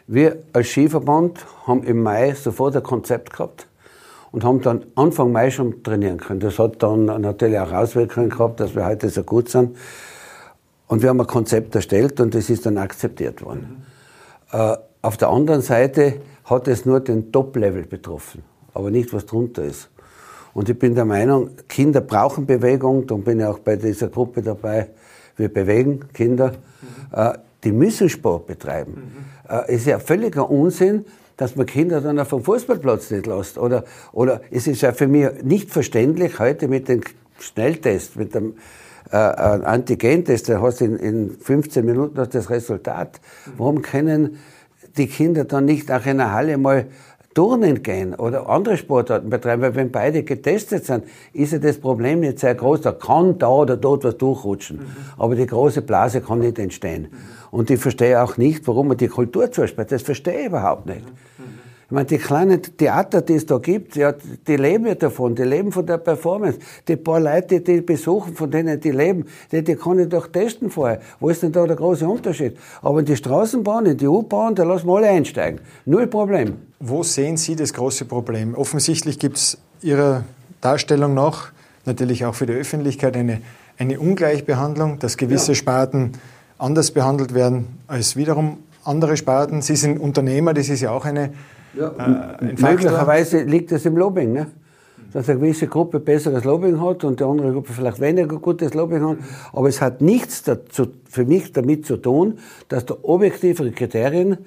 Wir 0.06 0.38
als 0.52 0.68
Skiverband 0.68 1.44
haben 1.66 1.82
im 1.84 2.02
Mai 2.02 2.34
sofort 2.34 2.76
ein 2.76 2.82
Konzept 2.82 3.32
gehabt 3.32 3.66
und 4.32 4.44
haben 4.44 4.60
dann 4.60 4.86
Anfang 4.94 5.32
Mai 5.32 5.50
schon 5.50 5.82
trainieren 5.82 6.18
können. 6.18 6.40
Das 6.40 6.58
hat 6.58 6.82
dann 6.82 7.04
natürlich 7.04 7.58
auch 7.58 7.72
Auswirkungen 7.72 8.30
gehabt, 8.30 8.60
dass 8.60 8.74
wir 8.74 8.86
heute 8.86 9.08
so 9.08 9.22
gut 9.22 9.48
sind. 9.48 9.76
Und 10.86 11.02
wir 11.02 11.10
haben 11.10 11.20
ein 11.20 11.26
Konzept 11.26 11.74
erstellt 11.74 12.20
und 12.20 12.34
das 12.34 12.50
ist 12.50 12.66
dann 12.66 12.78
akzeptiert 12.78 13.42
worden. 13.42 13.84
Mhm. 14.52 14.58
Äh, 14.58 14.76
auf 15.02 15.16
der 15.16 15.28
anderen 15.28 15.62
Seite 15.62 16.20
hat 16.44 16.68
es 16.68 16.84
nur 16.84 17.00
den 17.00 17.30
Top-Level 17.30 17.84
betroffen, 17.84 18.42
aber 18.74 18.90
nicht 18.90 19.12
was 19.12 19.26
drunter 19.26 19.62
ist. 19.62 19.88
Und 20.54 20.68
ich 20.68 20.78
bin 20.78 20.94
der 20.94 21.04
Meinung, 21.04 21.50
Kinder 21.68 22.00
brauchen 22.00 22.46
Bewegung. 22.46 23.06
Darum 23.06 23.22
bin 23.22 23.40
ich 23.40 23.46
auch 23.46 23.58
bei 23.60 23.76
dieser 23.76 24.08
Gruppe 24.08 24.42
dabei. 24.42 24.88
Wir 25.36 25.52
bewegen 25.52 26.00
Kinder. 26.12 26.52
Mhm. 27.12 27.32
die 27.64 27.72
müssen 27.72 28.08
Sport 28.08 28.46
betreiben. 28.46 28.92
Mhm. 29.48 29.54
Äh, 29.68 29.74
ist 29.74 29.86
ja 29.86 29.98
völliger 29.98 30.50
Unsinn, 30.50 31.04
dass 31.36 31.56
man 31.56 31.66
Kinder 31.66 32.00
dann 32.00 32.18
auf 32.18 32.28
dem 32.28 32.44
Fußballplatz 32.44 33.10
nicht 33.10 33.26
lässt. 33.26 33.58
Oder, 33.58 33.84
oder 34.12 34.42
es 34.50 34.66
ist 34.66 34.82
ja 34.82 34.92
für 34.92 35.06
mich 35.06 35.26
nicht 35.42 35.70
verständlich 35.70 36.38
heute 36.38 36.68
mit 36.68 36.88
dem 36.88 37.00
Schnelltest, 37.38 38.16
mit 38.16 38.34
dem 38.34 38.54
äh, 39.10 39.16
äh 39.16 39.64
Antigentest, 39.64 40.48
da 40.48 40.60
hast 40.60 40.80
du 40.80 40.84
in, 40.84 40.96
in 40.96 41.36
15 41.40 41.84
Minuten 41.84 42.14
das 42.14 42.50
Resultat. 42.50 43.20
Mhm. 43.46 43.52
Warum 43.56 43.82
können 43.82 44.38
die 44.96 45.06
Kinder 45.06 45.44
dann 45.44 45.64
nicht 45.64 45.90
auch 45.90 46.04
in 46.04 46.18
der 46.18 46.32
Halle 46.32 46.58
mal 46.58 46.86
Turnen 47.34 47.82
gehen 47.82 48.14
oder 48.14 48.48
andere 48.48 48.76
Sportarten 48.76 49.30
betreiben, 49.30 49.62
weil 49.62 49.74
wenn 49.76 49.92
beide 49.92 50.24
getestet 50.24 50.84
sind, 50.84 51.04
ist 51.32 51.52
ja 51.52 51.58
das 51.58 51.78
Problem 51.78 52.20
nicht 52.20 52.40
sehr 52.40 52.56
groß. 52.56 52.80
Da 52.80 52.92
kann 52.92 53.38
da 53.38 53.48
oder 53.48 53.76
dort 53.76 54.02
was 54.02 54.18
durchrutschen. 54.18 54.78
Mhm. 54.78 54.86
Aber 55.16 55.36
die 55.36 55.46
große 55.46 55.82
Blase 55.82 56.20
kann 56.20 56.40
nicht 56.40 56.58
entstehen. 56.58 57.02
Mhm. 57.02 57.16
Und 57.52 57.70
ich 57.70 57.80
verstehe 57.80 58.20
auch 58.20 58.36
nicht, 58.36 58.66
warum 58.66 58.88
man 58.88 58.96
die 58.96 59.08
Kultur 59.08 59.50
zusperrt. 59.50 59.92
Das 59.92 60.02
verstehe 60.02 60.40
ich 60.40 60.46
überhaupt 60.46 60.86
nicht. 60.86 61.06
Mhm. 61.06 61.29
Ich 61.90 61.92
meine, 61.92 62.06
die 62.06 62.18
kleinen 62.18 62.62
Theater, 62.62 63.20
die 63.20 63.34
es 63.34 63.46
da 63.46 63.58
gibt, 63.58 63.96
ja, 63.96 64.14
die 64.46 64.54
leben 64.54 64.86
ja 64.86 64.94
davon, 64.94 65.34
die 65.34 65.42
leben 65.42 65.72
von 65.72 65.84
der 65.84 65.98
Performance. 65.98 66.60
Die 66.86 66.94
paar 66.94 67.18
Leute, 67.18 67.62
die, 67.62 67.80
besuchen, 67.80 68.36
von 68.36 68.48
denen 68.48 68.78
die 68.78 68.92
leben, 68.92 69.24
die, 69.50 69.64
die 69.64 69.74
kann 69.74 69.98
ich 69.98 70.08
doch 70.08 70.28
testen 70.28 70.70
vorher. 70.70 71.00
Wo 71.18 71.30
ist 71.30 71.42
denn 71.42 71.50
da 71.50 71.66
der 71.66 71.74
große 71.74 72.06
Unterschied? 72.06 72.56
Aber 72.80 73.00
in 73.00 73.06
die 73.06 73.16
Straßenbahn, 73.16 73.86
in 73.86 73.96
die 73.96 74.06
U-Bahn, 74.06 74.54
da 74.54 74.62
lassen 74.62 74.86
wir 74.86 74.98
alle 74.98 75.08
einsteigen. 75.08 75.60
Null 75.84 76.06
Problem. 76.06 76.58
Wo 76.78 77.02
sehen 77.02 77.36
Sie 77.36 77.56
das 77.56 77.74
große 77.74 78.04
Problem? 78.04 78.54
Offensichtlich 78.54 79.18
gibt 79.18 79.38
es 79.38 79.58
Ihrer 79.82 80.22
Darstellung 80.60 81.12
nach, 81.14 81.50
natürlich 81.86 82.24
auch 82.24 82.36
für 82.36 82.46
die 82.46 82.52
Öffentlichkeit, 82.52 83.16
eine, 83.16 83.40
eine 83.78 83.98
Ungleichbehandlung, 83.98 85.00
dass 85.00 85.16
gewisse 85.16 85.52
ja. 85.52 85.56
Sparten 85.56 86.12
anders 86.56 86.92
behandelt 86.92 87.34
werden 87.34 87.80
als 87.88 88.14
wiederum 88.14 88.58
andere 88.84 89.16
Sparten. 89.16 89.60
Sie 89.60 89.74
sind 89.74 89.98
Unternehmer, 89.98 90.54
das 90.54 90.68
ist 90.68 90.82
ja 90.82 90.92
auch 90.92 91.04
eine 91.04 91.30
ja, 91.74 92.36
äh, 92.40 92.54
möglicherweise 92.58 93.42
liegt 93.42 93.72
es 93.72 93.86
im 93.86 93.96
Lobbying, 93.96 94.32
ne? 94.32 94.46
dass 95.12 95.28
eine 95.28 95.40
gewisse 95.40 95.66
Gruppe 95.66 96.00
besseres 96.00 96.44
Lobbying 96.44 96.80
hat 96.80 97.04
und 97.04 97.20
die 97.20 97.24
andere 97.24 97.52
Gruppe 97.52 97.72
vielleicht 97.72 98.00
weniger 98.00 98.38
gutes 98.38 98.74
Lobbying 98.74 99.04
hat. 99.04 99.16
Aber 99.52 99.68
es 99.68 99.80
hat 99.80 100.00
nichts 100.00 100.42
dazu, 100.42 100.86
für 101.08 101.24
mich 101.24 101.52
damit 101.52 101.86
zu 101.86 101.96
tun, 101.96 102.38
dass 102.68 102.86
da 102.86 102.96
objektivere 103.02 103.72
Kriterien 103.72 104.38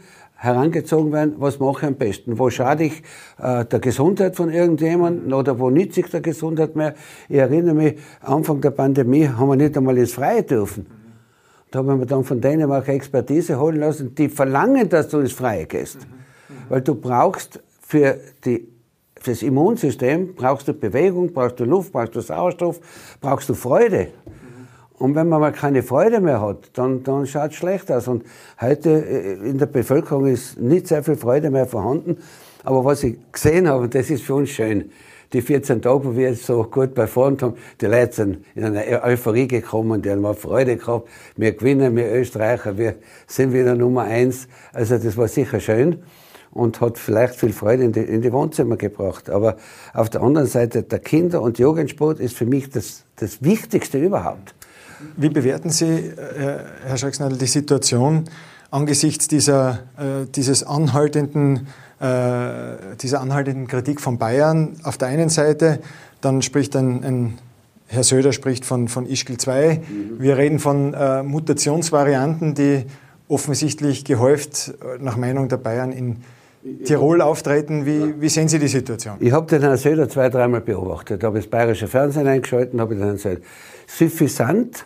herangezogen 0.44 1.14
werden, 1.14 1.36
was 1.38 1.60
mache 1.60 1.78
ich 1.80 1.88
am 1.88 1.96
besten? 1.96 2.38
Wo 2.38 2.50
schade 2.50 2.84
ich 2.84 3.02
äh, 3.42 3.64
der 3.64 3.80
Gesundheit 3.80 4.36
von 4.36 4.52
irgendjemandem 4.52 5.32
oder 5.32 5.58
wo 5.58 5.70
nütze 5.70 6.02
ich 6.02 6.08
der 6.08 6.20
Gesundheit 6.20 6.76
mehr? 6.76 6.96
Ich 7.30 7.38
erinnere 7.38 7.74
mich, 7.74 7.98
Anfang 8.22 8.60
der 8.60 8.72
Pandemie 8.72 9.28
haben 9.28 9.48
wir 9.48 9.56
nicht 9.56 9.78
einmal 9.78 9.98
ins 9.98 10.12
Freie 10.12 10.44
dürfen. 10.44 10.86
Da 11.72 11.80
haben 11.80 11.98
wir 11.98 12.06
dann 12.06 12.26
von 12.26 12.42
denen 12.42 12.70
auch 12.70 12.88
Expertise 12.88 13.58
holen 13.58 13.78
lassen, 13.78 14.14
die 14.16 14.28
verlangen, 14.28 14.90
dass 14.90 15.08
du 15.08 15.20
ins 15.20 15.32
Freie 15.32 15.66
gehst. 15.66 16.00
Weil 16.74 16.82
du 16.82 16.96
brauchst 16.96 17.60
für 17.82 18.18
die 18.44 18.68
fürs 19.22 19.44
Immunsystem 19.44 20.34
brauchst 20.34 20.68
du 20.68 20.74
Bewegung, 20.74 21.32
brauchst 21.32 21.60
du 21.60 21.66
Luft, 21.66 21.94
brauchst 21.94 22.16
du 22.16 22.22
Sauerstoff, 22.22 22.80
brauchst 23.22 23.48
du 23.48 23.54
Freude. 23.54 24.08
Und 24.98 25.14
wenn 25.14 25.30
man 25.30 25.40
mal 25.40 25.52
keine 25.52 25.84
Freude 25.84 26.20
mehr 26.20 26.42
hat, 26.42 26.72
dann, 26.74 27.04
dann 27.04 27.28
schaut 27.28 27.52
es 27.52 27.58
schlecht 27.58 27.92
aus. 27.92 28.08
Und 28.08 28.24
heute 28.60 28.90
äh, 28.90 29.34
in 29.48 29.60
der 29.60 29.68
Bevölkerung 29.68 30.26
ist 30.26 30.60
nicht 30.60 30.88
sehr 30.88 31.04
viel 31.04 31.16
Freude 31.16 31.52
mehr 31.52 31.68
vorhanden. 31.68 32.18
Aber 32.64 32.84
was 32.84 33.04
ich 33.04 33.18
gesehen 33.32 33.68
habe, 33.68 33.84
und 33.84 33.94
das 33.94 34.10
ist 34.10 34.24
für 34.24 34.34
uns 34.34 34.50
schön, 34.50 34.90
die 35.32 35.44
14 35.44 35.80
Tage, 35.80 36.06
wo 36.06 36.16
wir 36.16 36.32
jetzt 36.32 36.48
so 36.48 36.64
gut 36.64 36.96
performt 36.96 37.44
haben, 37.44 37.54
die 37.82 37.86
Leute 37.86 38.14
sind 38.14 38.46
in 38.56 38.64
eine 38.64 39.04
Euphorie 39.04 39.48
gekommen, 39.48 40.02
die 40.02 40.10
haben 40.10 40.22
mal 40.22 40.34
Freude 40.34 40.78
gehabt. 40.78 41.08
Wir 41.38 41.52
gewinnen, 41.52 41.96
wir 41.96 42.12
Österreicher, 42.12 42.80
wir 42.80 42.96
sind 43.28 43.54
wieder 43.54 43.76
Nummer 43.76 44.06
eins. 44.06 44.48
Also 44.72 44.98
das 44.98 45.16
war 45.16 45.28
sicher 45.28 45.60
schön 45.60 46.02
und 46.54 46.82
hat 46.82 46.98
vielleicht 46.98 47.36
viel 47.36 47.52
Freude 47.52 47.84
in 47.84 47.92
die, 47.92 48.02
in 48.02 48.22
die 48.22 48.32
Wohnzimmer 48.32 48.78
gebracht. 48.78 49.30
Aber 49.30 49.58
auf 49.94 50.10
der 50.10 50.22
anderen 50.22 50.48
Seite, 50.48 50.84
der 50.84 51.00
Kinder- 51.00 51.42
und 51.42 51.60
Jugendsport 51.60 52.20
ist 52.20 52.36
für 52.36 52.46
mich 52.46 52.70
das, 52.70 53.04
das 53.16 53.44
Wichtigste 53.44 53.98
überhaupt. 53.98 54.54
Wie 55.18 55.30
bewerten 55.30 55.70
Sie, 55.70 55.86
äh, 55.86 56.60
Herr 56.86 56.98
Schrecksnadel, 56.98 57.38
die 57.38 57.48
Situation 57.48 58.26
angesichts 58.72 59.28
dieser, 59.28 59.80
äh, 59.98 60.26
dieses 60.34 60.64
anhaltenden, 60.64 61.68
äh, 62.00 62.96
dieser 63.02 63.22
anhaltenden 63.22 63.68
Kritik 63.68 64.00
von 64.00 64.18
Bayern 64.18 64.78
auf 64.84 64.98
der 64.98 65.10
einen 65.10 65.30
Seite? 65.30 65.80
Dann 66.22 66.42
spricht 66.42 66.76
ein, 66.76 67.04
ein 67.04 67.38
Herr 67.88 68.04
Söder 68.04 68.32
spricht 68.32 68.66
von, 68.66 68.88
von 68.88 69.06
Ischgl 69.06 69.38
2. 69.38 69.82
Mhm. 69.88 70.22
Wir 70.22 70.38
reden 70.38 70.60
von 70.60 70.94
äh, 70.94 71.22
Mutationsvarianten, 71.22 72.56
die 72.56 72.86
offensichtlich 73.28 74.06
gehäuft 74.06 74.74
nach 75.00 75.18
Meinung 75.18 75.50
der 75.50 75.58
Bayern 75.58 75.92
in 75.92 76.18
Tirol 76.86 77.22
auftreten. 77.22 77.86
Wie, 77.86 78.22
wie 78.22 78.30
sehen 78.30 78.48
Sie 78.48 78.60
die 78.60 78.68
Situation? 78.68 79.18
Ich 79.20 79.32
habe 79.32 79.48
den 79.48 79.62
Herrn 79.62 79.78
Söder 79.78 80.08
zwei, 80.08 80.30
dreimal 80.30 80.62
beobachtet. 80.62 81.24
habe 81.24 81.38
das 81.40 81.48
bayerische 81.48 81.88
Fernsehen 81.88 82.28
eingeschaltet 82.28 82.74
und 82.74 82.82
habe 82.82 82.96
den 82.96 83.04
Herrn 83.04 83.18
Söder. 83.18 83.42
Suffisant 83.88 84.86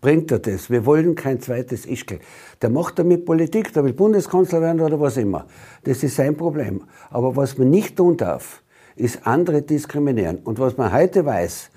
bringt 0.00 0.30
er 0.30 0.38
das. 0.38 0.70
Wir 0.70 0.86
wollen 0.86 1.14
kein 1.14 1.40
zweites 1.40 1.84
Ischgl. 1.84 2.18
Der 2.62 2.70
macht 2.70 2.98
damit 2.98 3.26
Politik, 3.26 3.72
der 3.72 3.84
will 3.84 3.92
Bundeskanzler 3.92 4.60
werden 4.62 4.80
oder 4.80 4.98
was 5.00 5.16
immer. 5.16 5.46
Das 5.84 6.02
ist 6.02 6.16
sein 6.16 6.36
Problem. 6.36 6.82
Aber 7.10 7.36
was 7.36 7.58
man 7.58 7.68
nicht 7.68 7.96
tun 7.96 8.16
darf, 8.16 8.62
ist 8.96 9.26
andere 9.26 9.62
diskriminieren. 9.62 10.38
Und 10.38 10.58
was 10.58 10.76
man 10.76 10.92
heute 10.92 11.24
weiß, 11.26 11.70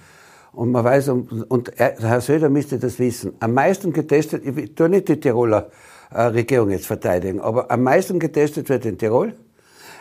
und 0.54 0.72
man 0.72 0.84
weiß, 0.84 1.10
und 1.10 1.72
Herr 1.78 2.22
Söder 2.22 2.50
müsste 2.50 2.78
das 2.78 3.00
wissen, 3.00 3.34
am 3.40 3.54
meisten 3.54 3.94
getestet, 3.94 4.46
ich 4.46 4.76
tue 4.76 4.90
nicht 4.90 5.08
die 5.08 5.20
Tiroler 5.20 5.70
äh, 6.14 6.22
Regierung 6.24 6.70
jetzt 6.72 6.88
verteidigen. 6.88 7.40
Aber 7.40 7.72
am 7.72 7.84
meisten 7.84 8.20
getestet 8.20 8.70
wird 8.70 8.86
in 8.86 8.98
Tirol. 8.98 9.34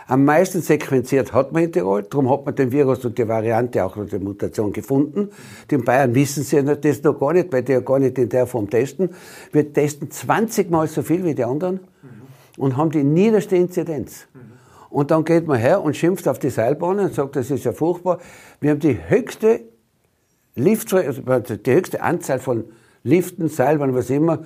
Am 0.07 0.25
meisten 0.25 0.61
sequenziert 0.61 1.33
hat 1.33 1.53
man 1.53 1.63
in 1.63 1.73
Tirol, 1.73 2.03
darum 2.03 2.29
hat 2.31 2.45
man 2.45 2.57
den 2.57 2.73
Virus 2.73 3.05
und 3.05 3.17
die 3.17 3.29
Variante 3.29 3.85
auch 3.85 3.95
noch 3.95 4.09
die 4.09 4.19
Mutation 4.19 4.73
gefunden. 4.73 5.31
Die 5.71 5.77
in 5.77 5.85
Bayern 5.85 6.13
wissen 6.17 6.43
sie 6.43 6.65
das 6.65 7.03
noch 7.05 7.21
gar 7.21 7.33
nicht, 7.33 7.53
weil 7.53 7.63
die 7.63 7.73
ja 7.73 7.81
gar 7.81 8.01
nicht 8.01 8.19
in 8.19 8.29
der 8.29 8.49
Form 8.49 8.69
testen. 8.69 9.11
Wir 9.53 9.73
testen 9.73 10.11
20 10.11 10.69
Mal 10.69 10.89
so 10.89 11.03
viel 11.03 11.25
wie 11.25 11.35
die 11.37 11.45
anderen 11.45 11.79
und 12.59 12.77
haben 12.77 12.91
die 12.91 13.05
niederste 13.05 13.55
Inzidenz. 13.55 14.27
Und 14.89 15.13
dann 15.13 15.25
geht 15.25 15.47
man 15.47 15.59
her 15.59 15.81
und 15.81 15.97
schimpft 15.97 16.27
auf 16.27 16.41
die 16.41 16.51
Seilbahnen 16.51 17.07
und 17.07 17.15
sagt, 17.15 17.37
das 17.37 17.51
ist 17.53 17.65
ja 17.65 17.73
furchtbar. 17.73 18.19
Wir 18.61 18.73
haben 18.73 18.81
die 18.81 18.99
höchste 19.09 19.61
Lift, 20.57 20.93
also 20.93 21.23
die 21.57 21.73
höchste 21.73 22.03
Anzahl 22.03 22.41
von 22.41 22.65
Liften, 23.05 23.49
Seilbahnen, 23.49 23.95
was 23.95 24.11
immer, 24.11 24.41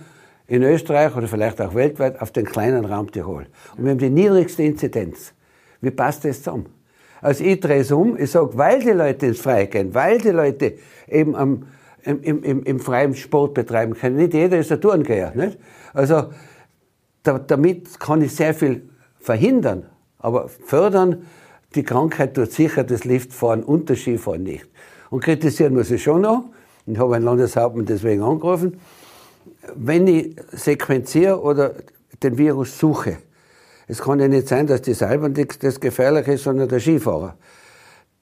in 0.47 0.63
Österreich 0.63 1.17
oder 1.17 1.27
vielleicht 1.27 1.61
auch 1.61 1.75
weltweit 1.75 2.21
auf 2.21 2.31
den 2.31 2.45
kleinen 2.45 2.85
Raum 2.85 3.11
Tirol. 3.11 3.47
Und 3.77 3.85
wir 3.85 3.93
haben 3.93 3.99
die 3.99 4.11
niedrigste 4.11 4.63
Inzidenz. 4.63 5.33
Wie 5.81 5.91
passt 5.91 6.25
das 6.25 6.43
zusammen? 6.43 6.67
Also 7.21 7.45
ich 7.45 7.61
drehe 7.61 7.81
es 7.81 7.91
um, 7.91 8.19
ich 8.19 8.31
sage, 8.31 8.51
weil 8.55 8.81
die 8.81 8.91
Leute 8.91 9.27
ins 9.27 9.41
Freie 9.41 9.67
gehen, 9.67 9.95
weil 9.95 10.19
die 10.19 10.31
Leute 10.31 10.75
eben 11.09 11.35
am, 11.35 11.67
im, 12.03 12.43
im, 12.43 12.63
im 12.63 12.81
freien 12.81 13.15
Sport 13.15 13.55
betreiben 13.55 13.95
können. 13.95 14.17
Nicht 14.17 14.35
jeder 14.35 14.59
ist 14.59 14.71
ein 14.71 14.81
Turngeher. 14.81 15.33
Nicht? 15.35 15.59
Also 15.95 16.25
da, 17.23 17.39
damit 17.39 17.99
kann 17.99 18.21
ich 18.21 18.35
sehr 18.35 18.53
viel 18.53 18.91
verhindern, 19.19 19.87
aber 20.19 20.49
fördern 20.49 21.25
die 21.75 21.83
Krankheit 21.83 22.35
tut 22.35 22.53
sicher 22.53 22.85
das 22.85 23.05
Liftfahren 23.05 23.65
und 23.65 23.89
das 23.89 24.01
Skifahren 24.01 24.43
nicht. 24.43 24.69
Und 25.11 25.25
kritisieren 25.25 25.75
muss 25.75 25.91
ich 25.91 26.03
schon 26.03 26.21
noch. 26.21 26.45
Ich 26.87 26.99
habe 26.99 27.17
einen 27.17 27.25
Landeshauptmann 27.25 27.87
deswegen 27.87 28.23
angerufen 28.23 28.79
wenn 29.75 30.07
ich 30.07 30.37
sequenziere 30.53 31.41
oder 31.41 31.75
den 32.23 32.39
Virus 32.39 32.79
suche, 32.79 33.19
es 33.87 34.01
kann 34.01 34.21
ja 34.21 34.29
nicht 34.29 34.49
sein, 34.49 34.67
dass 34.67 34.83
die 34.83 34.95
Seilbahn 34.95 35.35
das 35.61 35.81
Gefährliche 35.81 36.33
ist, 36.33 36.45
sondern 36.45 36.69
der 36.69 36.81
Skifahrer. 36.81 37.37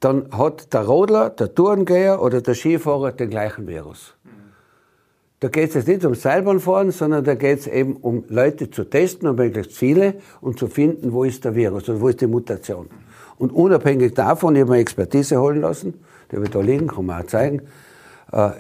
Dann 0.00 0.26
hat 0.36 0.72
der 0.74 0.82
Rodler, 0.82 1.30
der 1.30 1.54
Tourengeher 1.54 2.20
oder 2.20 2.40
der 2.40 2.54
Skifahrer 2.54 3.12
den 3.12 3.30
gleichen 3.30 3.68
Virus. 3.68 4.14
Da 5.38 5.48
geht 5.48 5.70
es 5.70 5.74
jetzt 5.74 5.88
nicht 5.88 6.04
um 6.04 6.14
Seilbahnfahren, 6.14 6.90
sondern 6.92 7.24
da 7.24 7.34
geht 7.34 7.60
es 7.60 7.66
eben 7.66 7.96
um 7.96 8.24
Leute 8.28 8.70
zu 8.70 8.84
testen, 8.84 9.28
um 9.28 9.36
möglichst 9.36 9.72
viele 9.72 10.14
und 10.40 10.58
zu 10.58 10.68
finden, 10.68 11.12
wo 11.12 11.24
ist 11.24 11.44
der 11.44 11.54
Virus 11.54 11.88
und 11.88 12.00
wo 12.00 12.08
ist 12.08 12.20
die 12.20 12.28
Mutation. 12.28 12.88
Und 13.38 13.52
unabhängig 13.52 14.14
davon, 14.14 14.54
ich 14.54 14.62
habe 14.62 14.72
mir 14.72 14.78
Expertise 14.78 15.40
holen 15.40 15.60
lassen, 15.60 15.94
die 16.30 16.36
habe 16.36 16.44
ich 16.44 16.52
da 16.52 16.60
liegen, 16.60 16.86
kann 16.86 17.06
man 17.06 17.22
auch 17.22 17.26
zeigen, 17.26 17.62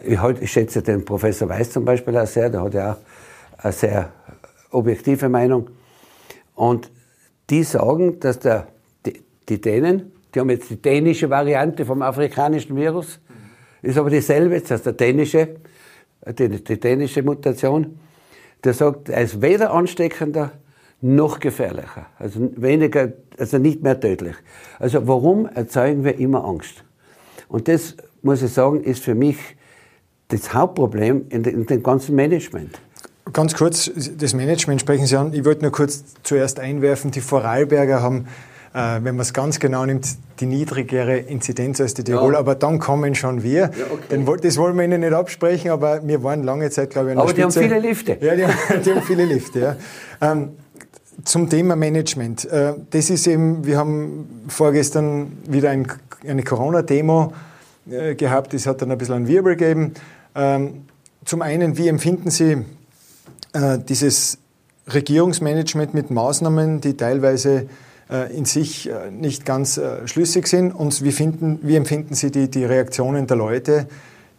ich, 0.04 0.20
halt, 0.20 0.42
ich 0.42 0.52
schätze 0.52 0.82
den 0.82 1.04
Professor 1.04 1.48
Weiß 1.48 1.70
zum 1.70 1.84
Beispiel 1.84 2.16
auch 2.18 2.26
sehr, 2.26 2.50
der 2.50 2.62
hat 2.62 2.74
ja 2.74 2.92
auch 2.92 2.96
eine 3.64 3.72
sehr 3.72 4.12
objektive 4.70 5.28
Meinung. 5.28 5.70
Und 6.54 6.90
die 7.48 7.62
sagen, 7.62 8.20
dass 8.20 8.38
der, 8.38 8.68
die, 9.06 9.22
die 9.48 9.60
Dänen, 9.60 10.12
die 10.34 10.40
haben 10.40 10.50
jetzt 10.50 10.70
die 10.70 10.80
dänische 10.80 11.28
Variante 11.30 11.84
vom 11.86 12.02
afrikanischen 12.02 12.76
Virus, 12.76 13.20
ist 13.82 13.98
aber 13.98 14.10
dieselbe, 14.10 14.60
das 14.60 14.70
heißt 14.70 14.86
der 14.86 14.92
dänische, 14.92 15.56
die, 16.38 16.48
die 16.48 16.78
dänische 16.78 17.22
Mutation, 17.22 17.98
der 18.62 18.74
sagt, 18.74 19.08
er 19.08 19.22
ist 19.22 19.42
weder 19.42 19.72
ansteckender 19.72 20.52
noch 21.00 21.40
gefährlicher, 21.40 22.06
also 22.18 22.52
weniger, 22.56 23.12
also 23.36 23.58
nicht 23.58 23.82
mehr 23.82 23.98
tödlich. 23.98 24.36
Also 24.78 25.06
warum 25.08 25.46
erzeugen 25.46 26.04
wir 26.04 26.16
immer 26.18 26.44
Angst? 26.44 26.84
Und 27.48 27.66
das, 27.66 27.96
muss 28.22 28.40
ich 28.40 28.52
sagen, 28.52 28.84
ist 28.84 29.02
für 29.02 29.16
mich 29.16 29.36
das 30.32 30.54
Hauptproblem 30.54 31.26
in, 31.28 31.44
in 31.44 31.66
dem 31.66 31.82
ganzen 31.82 32.14
Management. 32.14 32.80
Ganz 33.32 33.54
kurz, 33.54 33.90
das 34.18 34.34
Management 34.34 34.80
sprechen 34.80 35.06
Sie 35.06 35.16
an. 35.16 35.32
Ich 35.32 35.44
wollte 35.44 35.62
nur 35.62 35.72
kurz 35.72 36.04
zuerst 36.22 36.58
einwerfen, 36.58 37.10
die 37.12 37.20
Vorarlberger 37.20 38.02
haben, 38.02 38.26
äh, 38.74 38.96
wenn 39.02 39.16
man 39.16 39.20
es 39.20 39.32
ganz 39.32 39.60
genau 39.60 39.86
nimmt, 39.86 40.06
die 40.40 40.46
niedrigere 40.46 41.18
Inzidenz 41.18 41.80
als 41.80 41.94
die 41.94 42.04
Tiroler, 42.04 42.34
ja. 42.34 42.38
aber 42.40 42.54
dann 42.54 42.78
kommen 42.78 43.14
schon 43.14 43.42
wir. 43.42 43.70
Ja, 43.76 43.86
okay. 43.92 44.38
das 44.42 44.56
wollen 44.56 44.76
wir 44.76 44.84
Ihnen 44.84 45.00
nicht 45.00 45.12
absprechen, 45.12 45.70
aber 45.70 46.06
wir 46.06 46.22
waren 46.24 46.42
lange 46.42 46.68
Zeit, 46.70 46.90
glaube 46.90 47.08
ich, 47.08 47.10
an 47.12 47.16
der 47.18 47.22
Aber 47.22 47.30
Spitze. 47.30 47.60
die 47.60 47.64
haben 47.66 47.70
viele 47.70 47.88
Lifte. 47.88 48.18
Ja, 48.20 48.34
die, 48.34 48.46
haben, 48.46 48.82
die 48.84 48.90
haben 48.90 49.02
viele 49.02 49.24
Lifte, 49.24 49.60
ja. 49.60 49.76
Ähm, 50.20 50.50
zum 51.24 51.48
Thema 51.48 51.76
Management. 51.76 52.44
Äh, 52.46 52.74
das 52.90 53.10
ist 53.10 53.26
eben, 53.26 53.64
wir 53.64 53.78
haben 53.78 54.44
vorgestern 54.48 55.38
wieder 55.46 55.70
ein, 55.70 55.86
eine 56.26 56.42
Corona-Demo 56.42 57.32
äh, 57.90 58.14
gehabt, 58.14 58.54
es 58.54 58.66
hat 58.66 58.82
dann 58.82 58.90
ein 58.90 58.98
bisschen 58.98 59.14
einen 59.14 59.28
Wirbel 59.28 59.56
gegeben. 59.56 59.92
Ähm, 60.34 60.84
zum 61.24 61.42
einen, 61.42 61.78
wie 61.78 61.88
empfinden 61.88 62.30
Sie 62.30 62.64
äh, 63.52 63.78
dieses 63.78 64.38
Regierungsmanagement 64.92 65.94
mit 65.94 66.10
Maßnahmen, 66.10 66.80
die 66.80 66.96
teilweise 66.96 67.68
äh, 68.10 68.36
in 68.36 68.44
sich 68.44 68.90
äh, 68.90 69.10
nicht 69.10 69.44
ganz 69.44 69.80
schlüssig 70.06 70.48
sind? 70.48 70.72
Und 70.72 71.02
wie, 71.04 71.12
finden, 71.12 71.60
wie 71.62 71.76
empfinden 71.76 72.14
Sie 72.14 72.30
die, 72.30 72.50
die 72.50 72.64
Reaktionen 72.64 73.26
der 73.26 73.36
Leute, 73.36 73.86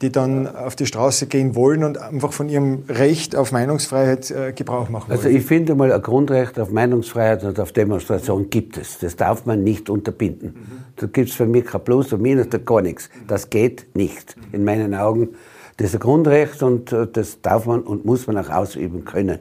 die 0.02 0.12
dann 0.12 0.54
auf 0.54 0.76
die 0.76 0.86
Straße 0.86 1.28
gehen 1.28 1.56
wollen 1.56 1.86
und 1.86 1.98
einfach 1.98 2.34
von 2.34 2.50
ihrem 2.50 2.84
Recht 2.90 3.38
auf 3.38 3.54
Meinungsfreiheit 3.54 4.34
Gebrauch 4.54 4.90
machen 4.90 5.12
also 5.12 5.24
wollen? 5.24 5.36
Also 5.36 5.38
ich 5.38 5.46
finde 5.46 5.76
mal, 5.76 5.94
ein 5.94 6.02
Grundrecht 6.02 6.60
auf 6.60 6.72
Meinungsfreiheit 6.72 7.46
und 7.46 7.58
auf 7.58 7.72
Demonstration 7.72 8.50
gibt 8.50 8.78
es. 8.78 9.00
Das 9.00 9.16
darf 9.16 9.46
man 9.46 9.64
nicht 9.64 9.90
unterbinden. 9.90 10.50
Mhm. 10.50 10.84
Da 10.98 11.08
gibt 11.08 11.30
es 11.30 11.36
für 11.36 11.46
mich 11.46 11.66
kein 11.66 11.86
Plus 11.86 12.12
und 12.12 12.22
Minus, 12.22 12.50
da 12.50 12.58
gar 12.58 12.82
nichts. 12.82 13.10
Das 13.28 13.50
geht 13.50 13.96
nicht, 13.96 14.36
in 14.52 14.66
meinen 14.66 14.94
Augen. 14.94 15.30
Das 15.78 15.88
ist 15.88 15.96
ein 15.96 16.00
Grundrecht 16.00 16.62
und 16.62 16.92
äh, 16.92 17.08
das 17.12 17.42
darf 17.42 17.66
man 17.66 17.82
und 17.82 18.06
muss 18.06 18.28
man 18.28 18.38
auch 18.38 18.50
ausüben 18.50 19.06
können. 19.06 19.40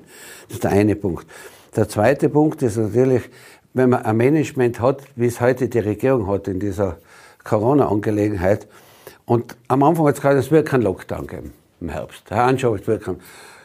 Das 0.48 0.54
ist 0.54 0.64
der 0.64 0.70
eine 0.72 0.96
Punkt. 0.96 1.26
Der 1.76 1.88
zweite 1.88 2.28
Punkt 2.28 2.62
ist 2.62 2.76
natürlich, 2.76 3.22
wenn 3.74 3.90
man 3.90 4.04
ein 4.04 4.16
Management 4.16 4.80
hat, 4.80 5.02
wie 5.16 5.26
es 5.26 5.40
heute 5.40 5.68
die 5.68 5.78
Regierung 5.78 6.26
hat 6.26 6.48
in 6.48 6.60
dieser 6.60 6.98
Corona-Angelegenheit. 7.44 8.66
Und 9.24 9.56
am 9.68 9.82
Anfang 9.82 10.06
hat 10.06 10.16
es 10.16 10.20
gerade, 10.20 10.38
es 10.38 10.50
wird 10.50 10.68
keinen 10.68 10.82
Lockdown 10.82 11.26
geben 11.26 11.52
im 11.80 11.88
Herbst. 11.88 12.24
Herr 12.28 12.44
Anschaut, 12.44 12.82
es 12.82 12.86
wird 12.86 13.02
keinen. 13.02 13.20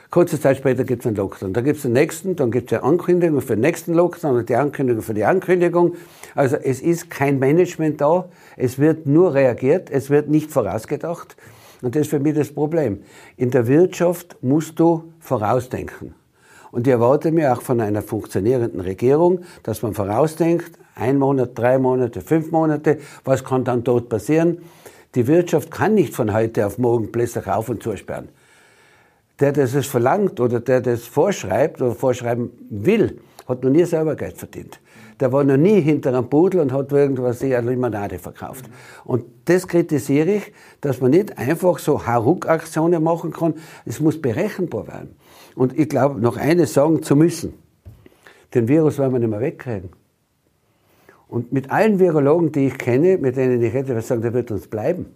Kurze 0.09 0.39
Zeit 0.39 0.55
später 0.55 0.85
gibt 0.85 1.01
es 1.01 1.07
einen 1.07 1.17
Lockdown. 1.17 1.51
Dann 1.51 1.65
gibt 1.65 1.77
es 1.77 1.81
den 1.81 1.91
nächsten, 1.91 2.37
dann 2.37 2.49
gibt 2.49 2.71
es 2.71 2.77
eine 2.77 2.87
Ankündigung 2.87 3.41
für 3.41 3.55
den 3.55 3.59
nächsten 3.59 3.93
Lockdown 3.93 4.37
und 4.37 4.49
die 4.49 4.55
Ankündigung 4.55 5.01
für 5.01 5.13
die 5.13 5.25
Ankündigung. 5.25 5.95
Also 6.33 6.55
es 6.55 6.79
ist 6.79 7.09
kein 7.09 7.39
Management 7.39 7.99
da, 7.99 8.29
es 8.55 8.79
wird 8.79 9.05
nur 9.05 9.33
reagiert, 9.33 9.89
es 9.91 10.09
wird 10.09 10.29
nicht 10.29 10.49
vorausgedacht. 10.49 11.35
Und 11.81 11.95
das 11.95 12.03
ist 12.03 12.09
für 12.09 12.19
mich 12.19 12.35
das 12.35 12.51
Problem. 12.51 13.03
In 13.35 13.51
der 13.51 13.67
Wirtschaft 13.67 14.37
musst 14.41 14.79
du 14.79 15.13
vorausdenken. 15.19 16.15
Und 16.71 16.87
ich 16.87 16.93
erwarte 16.93 17.31
mir 17.31 17.53
auch 17.53 17.61
von 17.61 17.79
einer 17.79 18.01
funktionierenden 18.01 18.81
Regierung, 18.81 19.41
dass 19.63 19.81
man 19.81 19.93
vorausdenkt, 19.93 20.77
ein 20.95 21.17
Monat, 21.17 21.51
drei 21.53 21.77
Monate, 21.77 22.21
fünf 22.21 22.51
Monate, 22.51 22.97
was 23.23 23.43
kann 23.43 23.63
dann 23.63 23.83
dort 23.83 24.09
passieren? 24.09 24.59
Die 25.15 25.27
Wirtschaft 25.27 25.71
kann 25.71 25.93
nicht 25.93 26.13
von 26.13 26.33
heute 26.33 26.65
auf 26.65 26.77
morgen 26.77 27.11
plötzlich 27.11 27.47
auf 27.47 27.69
und 27.69 27.81
zusperren. 27.83 28.29
Der, 29.39 29.51
der 29.51 29.67
das 29.67 29.85
verlangt 29.85 30.39
oder 30.39 30.59
der 30.59 30.81
das 30.81 31.03
vorschreibt 31.03 31.81
oder 31.81 31.93
vorschreiben 31.93 32.51
will, 32.69 33.21
hat 33.47 33.63
noch 33.63 33.69
nie 33.69 33.85
selber 33.85 34.15
Geld 34.15 34.37
verdient. 34.37 34.79
Der 35.19 35.31
war 35.31 35.43
noch 35.43 35.57
nie 35.57 35.81
hinter 35.81 36.09
einem 36.09 36.29
Pudel 36.29 36.61
und 36.61 36.71
hat 36.71 36.91
irgendwas 36.91 37.41
eine 37.41 37.71
Limonade 37.71 38.19
verkauft. 38.19 38.69
Und 39.03 39.25
das 39.45 39.67
kritisiere 39.67 40.35
ich, 40.35 40.53
dass 40.81 41.01
man 41.01 41.11
nicht 41.11 41.37
einfach 41.37 41.79
so 41.79 42.05
Hauruck-Aktionen 42.05 43.03
machen 43.03 43.31
kann. 43.31 43.55
Es 43.85 43.99
muss 43.99 44.21
berechenbar 44.21 44.87
werden. 44.87 45.15
Und 45.55 45.77
ich 45.77 45.89
glaube, 45.89 46.19
noch 46.19 46.37
eines 46.37 46.73
sagen 46.73 47.01
zu 47.01 47.15
müssen. 47.15 47.53
Den 48.53 48.67
Virus 48.67 48.99
werden 48.99 49.13
wir 49.13 49.19
nicht 49.19 49.29
mehr 49.29 49.41
wegkriegen. 49.41 49.89
Und 51.27 51.51
mit 51.51 51.71
allen 51.71 51.99
Virologen, 51.99 52.51
die 52.51 52.67
ich 52.67 52.77
kenne, 52.77 53.17
mit 53.17 53.35
denen 53.35 53.61
ich 53.61 53.73
hätte 53.73 53.95
was 53.95 54.07
sagen, 54.07 54.21
der 54.21 54.33
wird 54.33 54.51
uns 54.51 54.67
bleiben. 54.67 55.07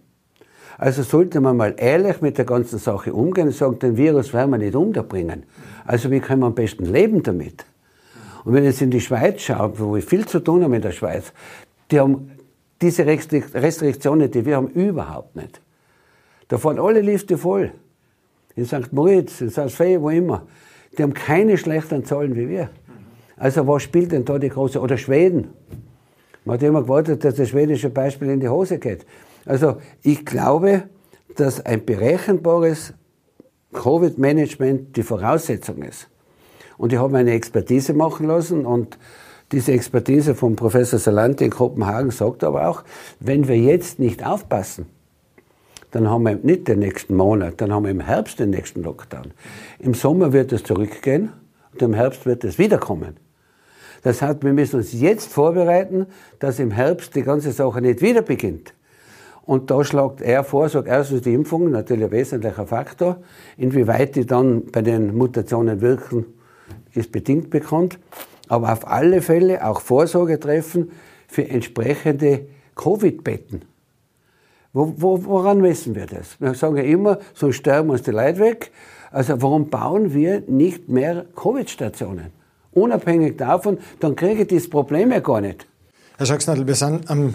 Also 0.77 1.03
sollte 1.03 1.39
man 1.41 1.57
mal 1.57 1.75
ehrlich 1.77 2.21
mit 2.21 2.37
der 2.37 2.45
ganzen 2.45 2.79
Sache 2.79 3.13
umgehen 3.13 3.47
und 3.47 3.55
sagen, 3.55 3.79
den 3.79 3.97
Virus 3.97 4.33
werden 4.33 4.51
wir 4.51 4.57
nicht 4.57 4.75
unterbringen. 4.75 5.43
Also 5.85 6.09
wie 6.11 6.19
können 6.19 6.41
wir 6.41 6.47
am 6.47 6.55
besten 6.55 6.85
leben 6.85 7.23
damit? 7.23 7.65
Und 8.43 8.53
wenn 8.53 8.63
ich 8.63 8.71
jetzt 8.71 8.81
in 8.81 8.91
die 8.91 9.01
Schweiz 9.01 9.41
schaue, 9.41 9.77
wo 9.79 9.95
wir 9.95 10.01
viel 10.01 10.25
zu 10.25 10.39
tun 10.39 10.63
haben 10.63 10.73
in 10.73 10.81
der 10.81 10.91
Schweiz, 10.91 11.31
die 11.91 11.99
haben 11.99 12.31
diese 12.81 13.05
Restriktionen, 13.05 14.31
die 14.31 14.45
wir 14.45 14.55
haben, 14.55 14.67
überhaupt 14.69 15.35
nicht. 15.35 15.61
Da 16.47 16.57
fahren 16.57 16.79
alle 16.79 17.01
Lifte 17.01 17.37
voll. 17.37 17.71
In 18.55 18.65
St. 18.65 18.91
Moritz, 18.91 19.41
in 19.41 19.49
St. 19.49 19.71
Fee, 19.71 20.01
wo 20.01 20.09
immer. 20.09 20.47
Die 20.97 21.03
haben 21.03 21.13
keine 21.13 21.57
schlechteren 21.57 22.03
Zahlen 22.03 22.35
wie 22.35 22.49
wir. 22.49 22.69
Also 23.37 23.67
was 23.67 23.83
spielt 23.83 24.11
denn 24.11 24.25
da 24.25 24.37
die 24.37 24.49
große, 24.49 24.79
oder 24.79 24.97
Schweden? 24.97 25.49
Man 26.43 26.55
hat 26.55 26.63
immer 26.63 26.81
gewartet, 26.81 27.23
dass 27.23 27.35
das 27.35 27.49
schwedische 27.49 27.89
Beispiel 27.89 28.29
in 28.29 28.39
die 28.39 28.49
Hose 28.49 28.79
geht. 28.79 29.05
Also 29.45 29.77
ich 30.01 30.25
glaube, 30.25 30.83
dass 31.35 31.65
ein 31.65 31.85
berechenbares 31.85 32.93
Covid-Management 33.73 34.97
die 34.97 35.03
Voraussetzung 35.03 35.83
ist. 35.83 36.09
Und 36.81 36.91
ich 36.91 36.97
habe 36.97 37.15
eine 37.15 37.33
Expertise 37.33 37.93
machen 37.93 38.25
lassen 38.25 38.65
und 38.65 38.97
diese 39.51 39.71
Expertise 39.71 40.33
von 40.33 40.55
Professor 40.55 40.97
Salanti 40.97 41.45
in 41.45 41.51
Kopenhagen 41.51 42.09
sagt 42.09 42.43
aber 42.43 42.67
auch, 42.67 42.83
wenn 43.19 43.47
wir 43.47 43.55
jetzt 43.55 43.99
nicht 43.99 44.25
aufpassen, 44.25 44.87
dann 45.91 46.09
haben 46.09 46.23
wir 46.23 46.37
nicht 46.37 46.67
den 46.67 46.79
nächsten 46.79 47.15
Monat, 47.15 47.61
dann 47.61 47.71
haben 47.71 47.83
wir 47.83 47.91
im 47.91 47.99
Herbst 47.99 48.39
den 48.39 48.49
nächsten 48.49 48.81
Lockdown. 48.81 49.31
Im 49.77 49.93
Sommer 49.93 50.33
wird 50.33 50.53
es 50.53 50.63
zurückgehen 50.63 51.31
und 51.71 51.83
im 51.83 51.93
Herbst 51.93 52.25
wird 52.25 52.43
es 52.45 52.57
wiederkommen. 52.57 53.15
Das 54.01 54.23
heißt, 54.23 54.43
wir 54.43 54.53
müssen 54.53 54.77
uns 54.77 54.91
jetzt 54.91 55.31
vorbereiten, 55.31 56.07
dass 56.39 56.57
im 56.57 56.71
Herbst 56.71 57.15
die 57.15 57.21
ganze 57.21 57.51
Sache 57.51 57.79
nicht 57.79 58.01
wieder 58.01 58.23
beginnt. 58.23 58.73
Und 59.43 59.69
da 59.69 59.83
schlagt 59.83 60.19
er 60.19 60.43
vor, 60.43 60.67
sagt 60.67 60.87
erstens 60.87 61.21
die 61.21 61.35
Impfung, 61.35 61.69
natürlich 61.69 62.05
ein 62.05 62.11
wesentlicher 62.11 62.65
Faktor. 62.65 63.17
Inwieweit 63.55 64.15
die 64.15 64.25
dann 64.25 64.65
bei 64.71 64.81
den 64.81 65.15
Mutationen 65.15 65.81
wirken, 65.81 66.25
ist 66.93 67.11
bedingt 67.11 67.49
bekannt. 67.49 67.99
Aber 68.47 68.71
auf 68.71 68.87
alle 68.87 69.21
Fälle 69.21 69.65
auch 69.65 69.81
Vorsorge 69.81 70.39
treffen 70.39 70.91
für 71.27 71.47
entsprechende 71.47 72.47
Covid-Betten. 72.75 73.61
Wo, 74.73 74.93
wo, 74.97 75.25
woran 75.25 75.59
messen 75.59 75.95
wir 75.95 76.05
das? 76.05 76.39
Wir 76.39 76.53
sagen 76.53 76.77
ja 76.77 76.83
immer, 76.83 77.19
so 77.33 77.51
sterben 77.51 77.89
uns 77.89 78.03
die 78.03 78.11
Leute 78.11 78.39
weg. 78.39 78.71
Also 79.11 79.41
warum 79.41 79.69
bauen 79.69 80.13
wir 80.13 80.43
nicht 80.47 80.87
mehr 80.87 81.25
Covid-Stationen? 81.35 82.27
Unabhängig 82.71 83.37
davon, 83.37 83.79
dann 83.99 84.15
kriege 84.15 84.43
ich 84.43 84.47
das 84.47 84.69
Problem 84.69 85.11
ja 85.11 85.19
gar 85.19 85.41
nicht. 85.41 85.67
Herr 86.17 86.25
Schacksnadel, 86.25 86.67
wir 86.67 86.75
sind 86.75 87.09
am 87.09 87.33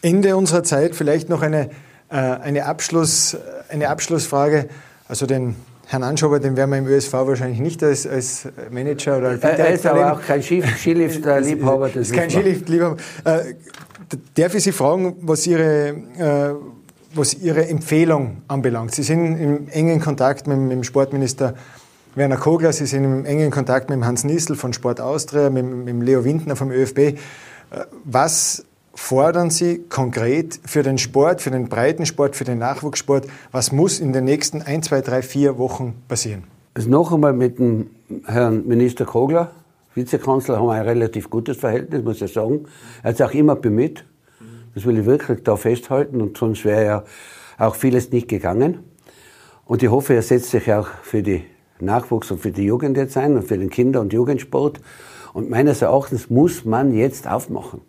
Ende 0.00 0.36
unserer 0.36 0.62
Zeit. 0.62 0.94
Vielleicht 0.94 1.28
noch 1.28 1.42
eine, 1.42 1.70
äh, 2.08 2.16
eine, 2.16 2.64
Abschluss, 2.64 3.36
eine 3.68 3.90
Abschlussfrage. 3.90 4.68
Also 5.08 5.26
den 5.26 5.56
Herrn 5.90 6.02
Anschober, 6.02 6.38
den 6.38 6.54
werden 6.54 6.70
wir 6.70 6.78
im 6.78 6.86
ÖSV 6.86 7.14
wahrscheinlich 7.14 7.60
nicht 7.60 7.82
als, 7.82 8.06
als 8.06 8.46
Manager 8.70 9.16
oder 9.16 9.28
als 9.30 9.42
Er 9.42 9.72
ist 9.72 9.86
aber 9.86 10.12
auch 10.12 10.20
kein 10.20 10.42
Skilift-Liebhaber. 10.42 11.90
ist 11.94 12.12
kein 12.12 12.28
Skilift-Liebhaber. 12.28 12.96
Äh, 13.24 13.54
darf 14.34 14.54
ich 14.54 14.64
Sie 14.64 14.72
fragen, 14.72 15.16
was 15.22 15.46
Ihre, 15.46 15.88
äh, 15.88 16.54
was 17.14 17.32
Ihre 17.32 17.66
Empfehlung 17.68 18.42
anbelangt? 18.48 18.94
Sie 18.94 19.02
sind 19.02 19.40
im 19.40 19.68
engen 19.70 19.98
Kontakt 19.98 20.46
mit, 20.46 20.58
mit 20.58 20.72
dem 20.72 20.84
Sportminister 20.84 21.54
Werner 22.14 22.36
Kogler, 22.36 22.74
Sie 22.74 22.84
sind 22.84 23.04
im 23.04 23.24
engen 23.24 23.50
Kontakt 23.50 23.88
mit 23.88 24.04
Hans 24.04 24.24
Niesel 24.24 24.56
von 24.56 24.74
Sport 24.74 25.00
Austria, 25.00 25.48
mit, 25.48 25.64
mit 25.64 26.02
Leo 26.02 26.22
Windner 26.22 26.54
vom 26.54 26.70
ÖFB. 26.70 26.98
Äh, 26.98 27.14
was 28.04 28.62
fordern 28.98 29.50
Sie 29.50 29.84
konkret 29.88 30.60
für 30.64 30.82
den 30.82 30.98
Sport, 30.98 31.40
für 31.40 31.50
den 31.50 31.68
Breitensport, 31.68 32.36
für 32.36 32.44
den 32.44 32.58
Nachwuchssport? 32.58 33.26
Was 33.52 33.72
muss 33.72 34.00
in 34.00 34.12
den 34.12 34.24
nächsten 34.24 34.60
ein, 34.60 34.82
zwei, 34.82 35.00
drei, 35.00 35.22
vier 35.22 35.56
Wochen 35.56 35.94
passieren? 36.08 36.44
Also 36.74 36.90
noch 36.90 37.12
einmal 37.12 37.32
mit 37.32 37.58
dem 37.58 37.90
Herrn 38.26 38.66
Minister 38.66 39.06
Kogler, 39.06 39.52
Vizekanzler, 39.94 40.58
haben 40.58 40.66
wir 40.66 40.74
ein 40.74 40.82
relativ 40.82 41.30
gutes 41.30 41.56
Verhältnis, 41.56 42.02
muss 42.04 42.20
ich 42.20 42.32
sagen. 42.32 42.66
Er 43.02 43.10
hat 43.10 43.14
es 43.14 43.20
auch 43.22 43.32
immer 43.32 43.56
bemüht. 43.56 44.04
Das 44.74 44.84
will 44.84 44.98
ich 44.98 45.06
wirklich 45.06 45.42
da 45.42 45.56
festhalten 45.56 46.20
und 46.20 46.36
sonst 46.36 46.64
wäre 46.64 46.84
ja 46.84 47.04
auch 47.56 47.76
vieles 47.76 48.10
nicht 48.12 48.28
gegangen. 48.28 48.80
Und 49.64 49.82
ich 49.82 49.90
hoffe, 49.90 50.14
er 50.14 50.22
setzt 50.22 50.50
sich 50.50 50.72
auch 50.72 50.88
für 51.02 51.22
die 51.22 51.44
Nachwuchs 51.80 52.30
und 52.30 52.40
für 52.40 52.50
die 52.50 52.64
Jugend 52.64 52.96
jetzt 52.96 53.16
ein 53.16 53.36
und 53.36 53.44
für 53.44 53.58
den 53.58 53.70
Kinder- 53.70 54.00
und 54.00 54.12
Jugendsport. 54.12 54.80
Und 55.32 55.50
meines 55.50 55.82
Erachtens 55.82 56.30
muss 56.30 56.64
man 56.64 56.94
jetzt 56.94 57.26
aufmachen. 57.26 57.80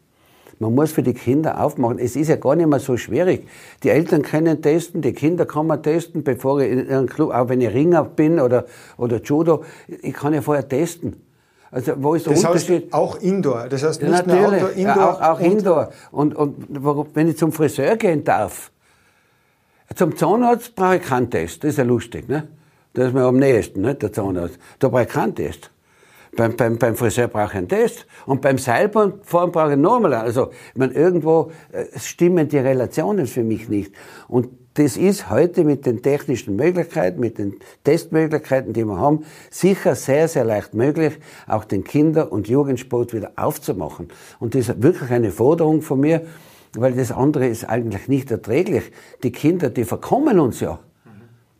Man 0.60 0.76
muss 0.76 0.91
für 0.91 1.04
die 1.04 1.13
Kinder 1.13 1.63
aufmachen. 1.63 2.00
Es 2.00 2.17
ist 2.17 2.28
ja 2.28 2.36
gar 2.36 2.56
nicht 2.56 2.67
mehr 2.67 2.80
so 2.80 2.98
schwierig. 2.98 3.48
Die 3.84 3.89
Eltern 3.89 4.22
können 4.22 4.62
testen, 4.62 5.02
die 5.02 5.13
Kinder 5.13 5.45
kann 5.45 5.67
man 5.67 5.82
testen, 5.82 6.24
bevor 6.24 6.60
ich 6.60 6.72
in 6.72 6.89
einem 6.89 7.08
Club, 7.08 7.34
auch 7.34 7.48
wenn 7.48 7.62
ich 7.62 7.74
Ringer 7.74 8.04
bin 8.04 8.41
oder, 8.41 8.65
oder 8.98 9.22
Judo, 9.22 9.63
ich 9.88 10.13
kann 10.13 10.34
ja 10.34 10.41
vorher 10.41 10.67
testen. 10.67 11.15
Also 11.72 11.93
wo 11.98 12.15
ist 12.15 12.26
der 12.26 12.34
das 12.34 12.43
Unterschied? 12.43 12.84
Heißt 12.86 12.93
auch 12.93 13.22
Indoor. 13.22 13.67
Das 13.69 13.84
heißt 13.84 14.02
nicht 14.02 14.12
ja, 14.12 14.24
nur 14.26 14.48
Outdoor, 14.48 14.72
Indoor. 14.72 14.95
Ja, 14.95 15.12
auch, 15.12 15.22
auch 15.22 15.39
und 15.39 15.45
Indoor. 15.45 15.89
Und, 16.12 16.36
und 16.36 17.15
wenn 17.15 17.30
ich 17.30 17.38
zum 17.38 17.52
Friseur 17.54 17.95
gehen 17.95 18.24
darf, 18.24 18.72
zum 19.95 20.15
Zahnarzt 20.15 20.76
brauche 20.76 20.98
ich 20.98 21.04
keinen 21.04 21.30
Test. 21.30 21.63
Das 21.63 21.72
ist 21.72 21.78
ja 21.78 21.84
lustig, 21.84 22.28
ne? 22.28 22.48
Das 22.93 23.08
ist 23.08 23.13
mir 23.13 23.24
am 23.24 23.38
nächsten, 23.38 23.82
ne? 23.82 23.95
der 23.95 24.12
Zahnarzt. 24.12 24.58
Da 24.80 24.89
brauche 24.89 25.04
ich 25.04 25.10
keinen 25.10 25.36
Test. 25.36 25.72
Beim, 26.35 26.55
beim, 26.55 26.77
beim 26.77 26.95
Friseur 26.95 27.27
brauche 27.27 27.47
ich 27.47 27.55
einen 27.55 27.67
Test 27.67 28.05
und 28.25 28.41
beim 28.41 28.57
Seilbahnfahren 28.57 29.51
brauche 29.51 29.67
ich 29.67 29.73
einen. 29.73 29.85
Also, 29.85 30.51
ich 30.73 30.77
meine, 30.77 30.93
irgendwo 30.93 31.51
äh, 31.71 31.85
stimmen 31.97 32.47
die 32.47 32.59
Relationen 32.59 33.25
für 33.25 33.43
mich 33.43 33.67
nicht. 33.67 33.93
Und 34.27 34.49
das 34.75 34.95
ist 34.95 35.29
heute 35.29 35.63
mit 35.63 35.85
den 35.85 36.01
technischen 36.01 36.55
Möglichkeiten, 36.55 37.19
mit 37.19 37.37
den 37.37 37.55
Testmöglichkeiten, 37.83 38.71
die 38.73 38.85
wir 38.85 38.97
haben, 38.97 39.25
sicher 39.49 39.95
sehr, 39.95 40.27
sehr 40.27 40.45
leicht 40.45 40.73
möglich, 40.73 41.17
auch 41.47 41.65
den 41.65 41.83
Kinder- 41.83 42.31
und 42.31 42.47
Jugendsport 42.47 43.13
wieder 43.13 43.31
aufzumachen. 43.35 44.07
Und 44.39 44.55
das 44.55 44.69
ist 44.69 44.81
wirklich 44.81 45.09
eine 45.11 45.31
Forderung 45.31 45.81
von 45.81 45.99
mir, 45.99 46.21
weil 46.77 46.93
das 46.93 47.11
andere 47.11 47.47
ist 47.47 47.67
eigentlich 47.67 48.07
nicht 48.07 48.31
erträglich. 48.31 48.91
Die 49.23 49.31
Kinder, 49.31 49.69
die 49.69 49.83
verkommen 49.83 50.39
uns 50.39 50.59
ja. 50.59 50.79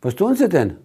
Was 0.00 0.14
tun 0.14 0.34
sie 0.36 0.48
denn? 0.48 0.76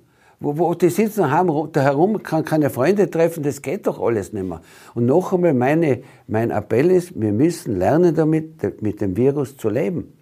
Wo, 0.45 0.57
wo 0.57 0.73
die 0.75 0.89
sitzen 0.89 1.31
haben, 1.31 1.71
da 1.71 1.81
herum, 1.81 2.21
kann 2.21 2.45
keine 2.45 2.69
Freunde 2.69 3.09
treffen, 3.09 3.41
das 3.41 3.63
geht 3.63 3.87
doch 3.87 3.99
alles 3.99 4.31
nicht 4.31 4.45
mehr. 4.45 4.61
Und 4.93 5.07
noch 5.07 5.33
einmal, 5.33 5.55
meine, 5.55 6.03
mein 6.27 6.51
Appell 6.51 6.91
ist, 6.91 7.19
wir 7.19 7.31
müssen 7.31 7.79
lernen 7.79 8.13
damit, 8.13 8.81
mit 8.81 9.01
dem 9.01 9.17
Virus 9.17 9.57
zu 9.57 9.69
leben. 9.69 10.13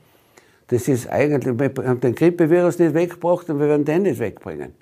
Das 0.67 0.87
ist 0.87 1.09
eigentlich, 1.09 1.59
wir 1.59 1.87
haben 1.87 1.99
den 1.99 2.15
Grippevirus 2.15 2.79
nicht 2.79 2.93
weggebracht 2.93 3.49
und 3.49 3.59
wir 3.59 3.67
werden 3.67 3.83
den 3.83 4.03
nicht 4.03 4.19
wegbringen. 4.19 4.73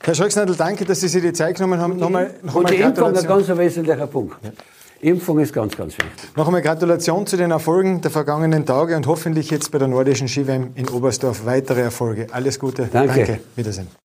Herr 0.00 0.14
Scholznadel, 0.14 0.56
danke, 0.56 0.86
dass 0.86 1.00
Sie 1.00 1.08
sich 1.08 1.22
die 1.22 1.32
Zeit 1.34 1.56
genommen 1.56 1.78
haben. 1.78 1.98
Nochmal, 1.98 2.30
nochmal 2.42 2.62
und 2.62 2.70
die 2.70 2.76
Impfung 2.76 3.14
ein 3.14 3.26
ganz 3.26 3.48
wesentlicher 3.48 4.06
Punkt. 4.06 4.36
Ja. 4.42 4.50
Impfung 5.00 5.38
ist 5.38 5.52
ganz, 5.52 5.76
ganz 5.76 5.98
wichtig. 5.98 6.34
Noch 6.34 6.46
einmal 6.46 6.62
Gratulation 6.62 7.26
zu 7.26 7.36
den 7.36 7.50
Erfolgen 7.50 8.00
der 8.00 8.10
vergangenen 8.10 8.64
Tage 8.64 8.96
und 8.96 9.06
hoffentlich 9.06 9.50
jetzt 9.50 9.70
bei 9.70 9.78
der 9.78 9.88
nordischen 9.88 10.28
Skiwem 10.28 10.72
in 10.76 10.88
Oberstdorf 10.88 11.44
weitere 11.44 11.82
Erfolge. 11.82 12.26
Alles 12.32 12.58
Gute. 12.58 12.88
Danke. 12.90 13.14
Danke. 13.14 13.40
Wiedersehen. 13.54 13.88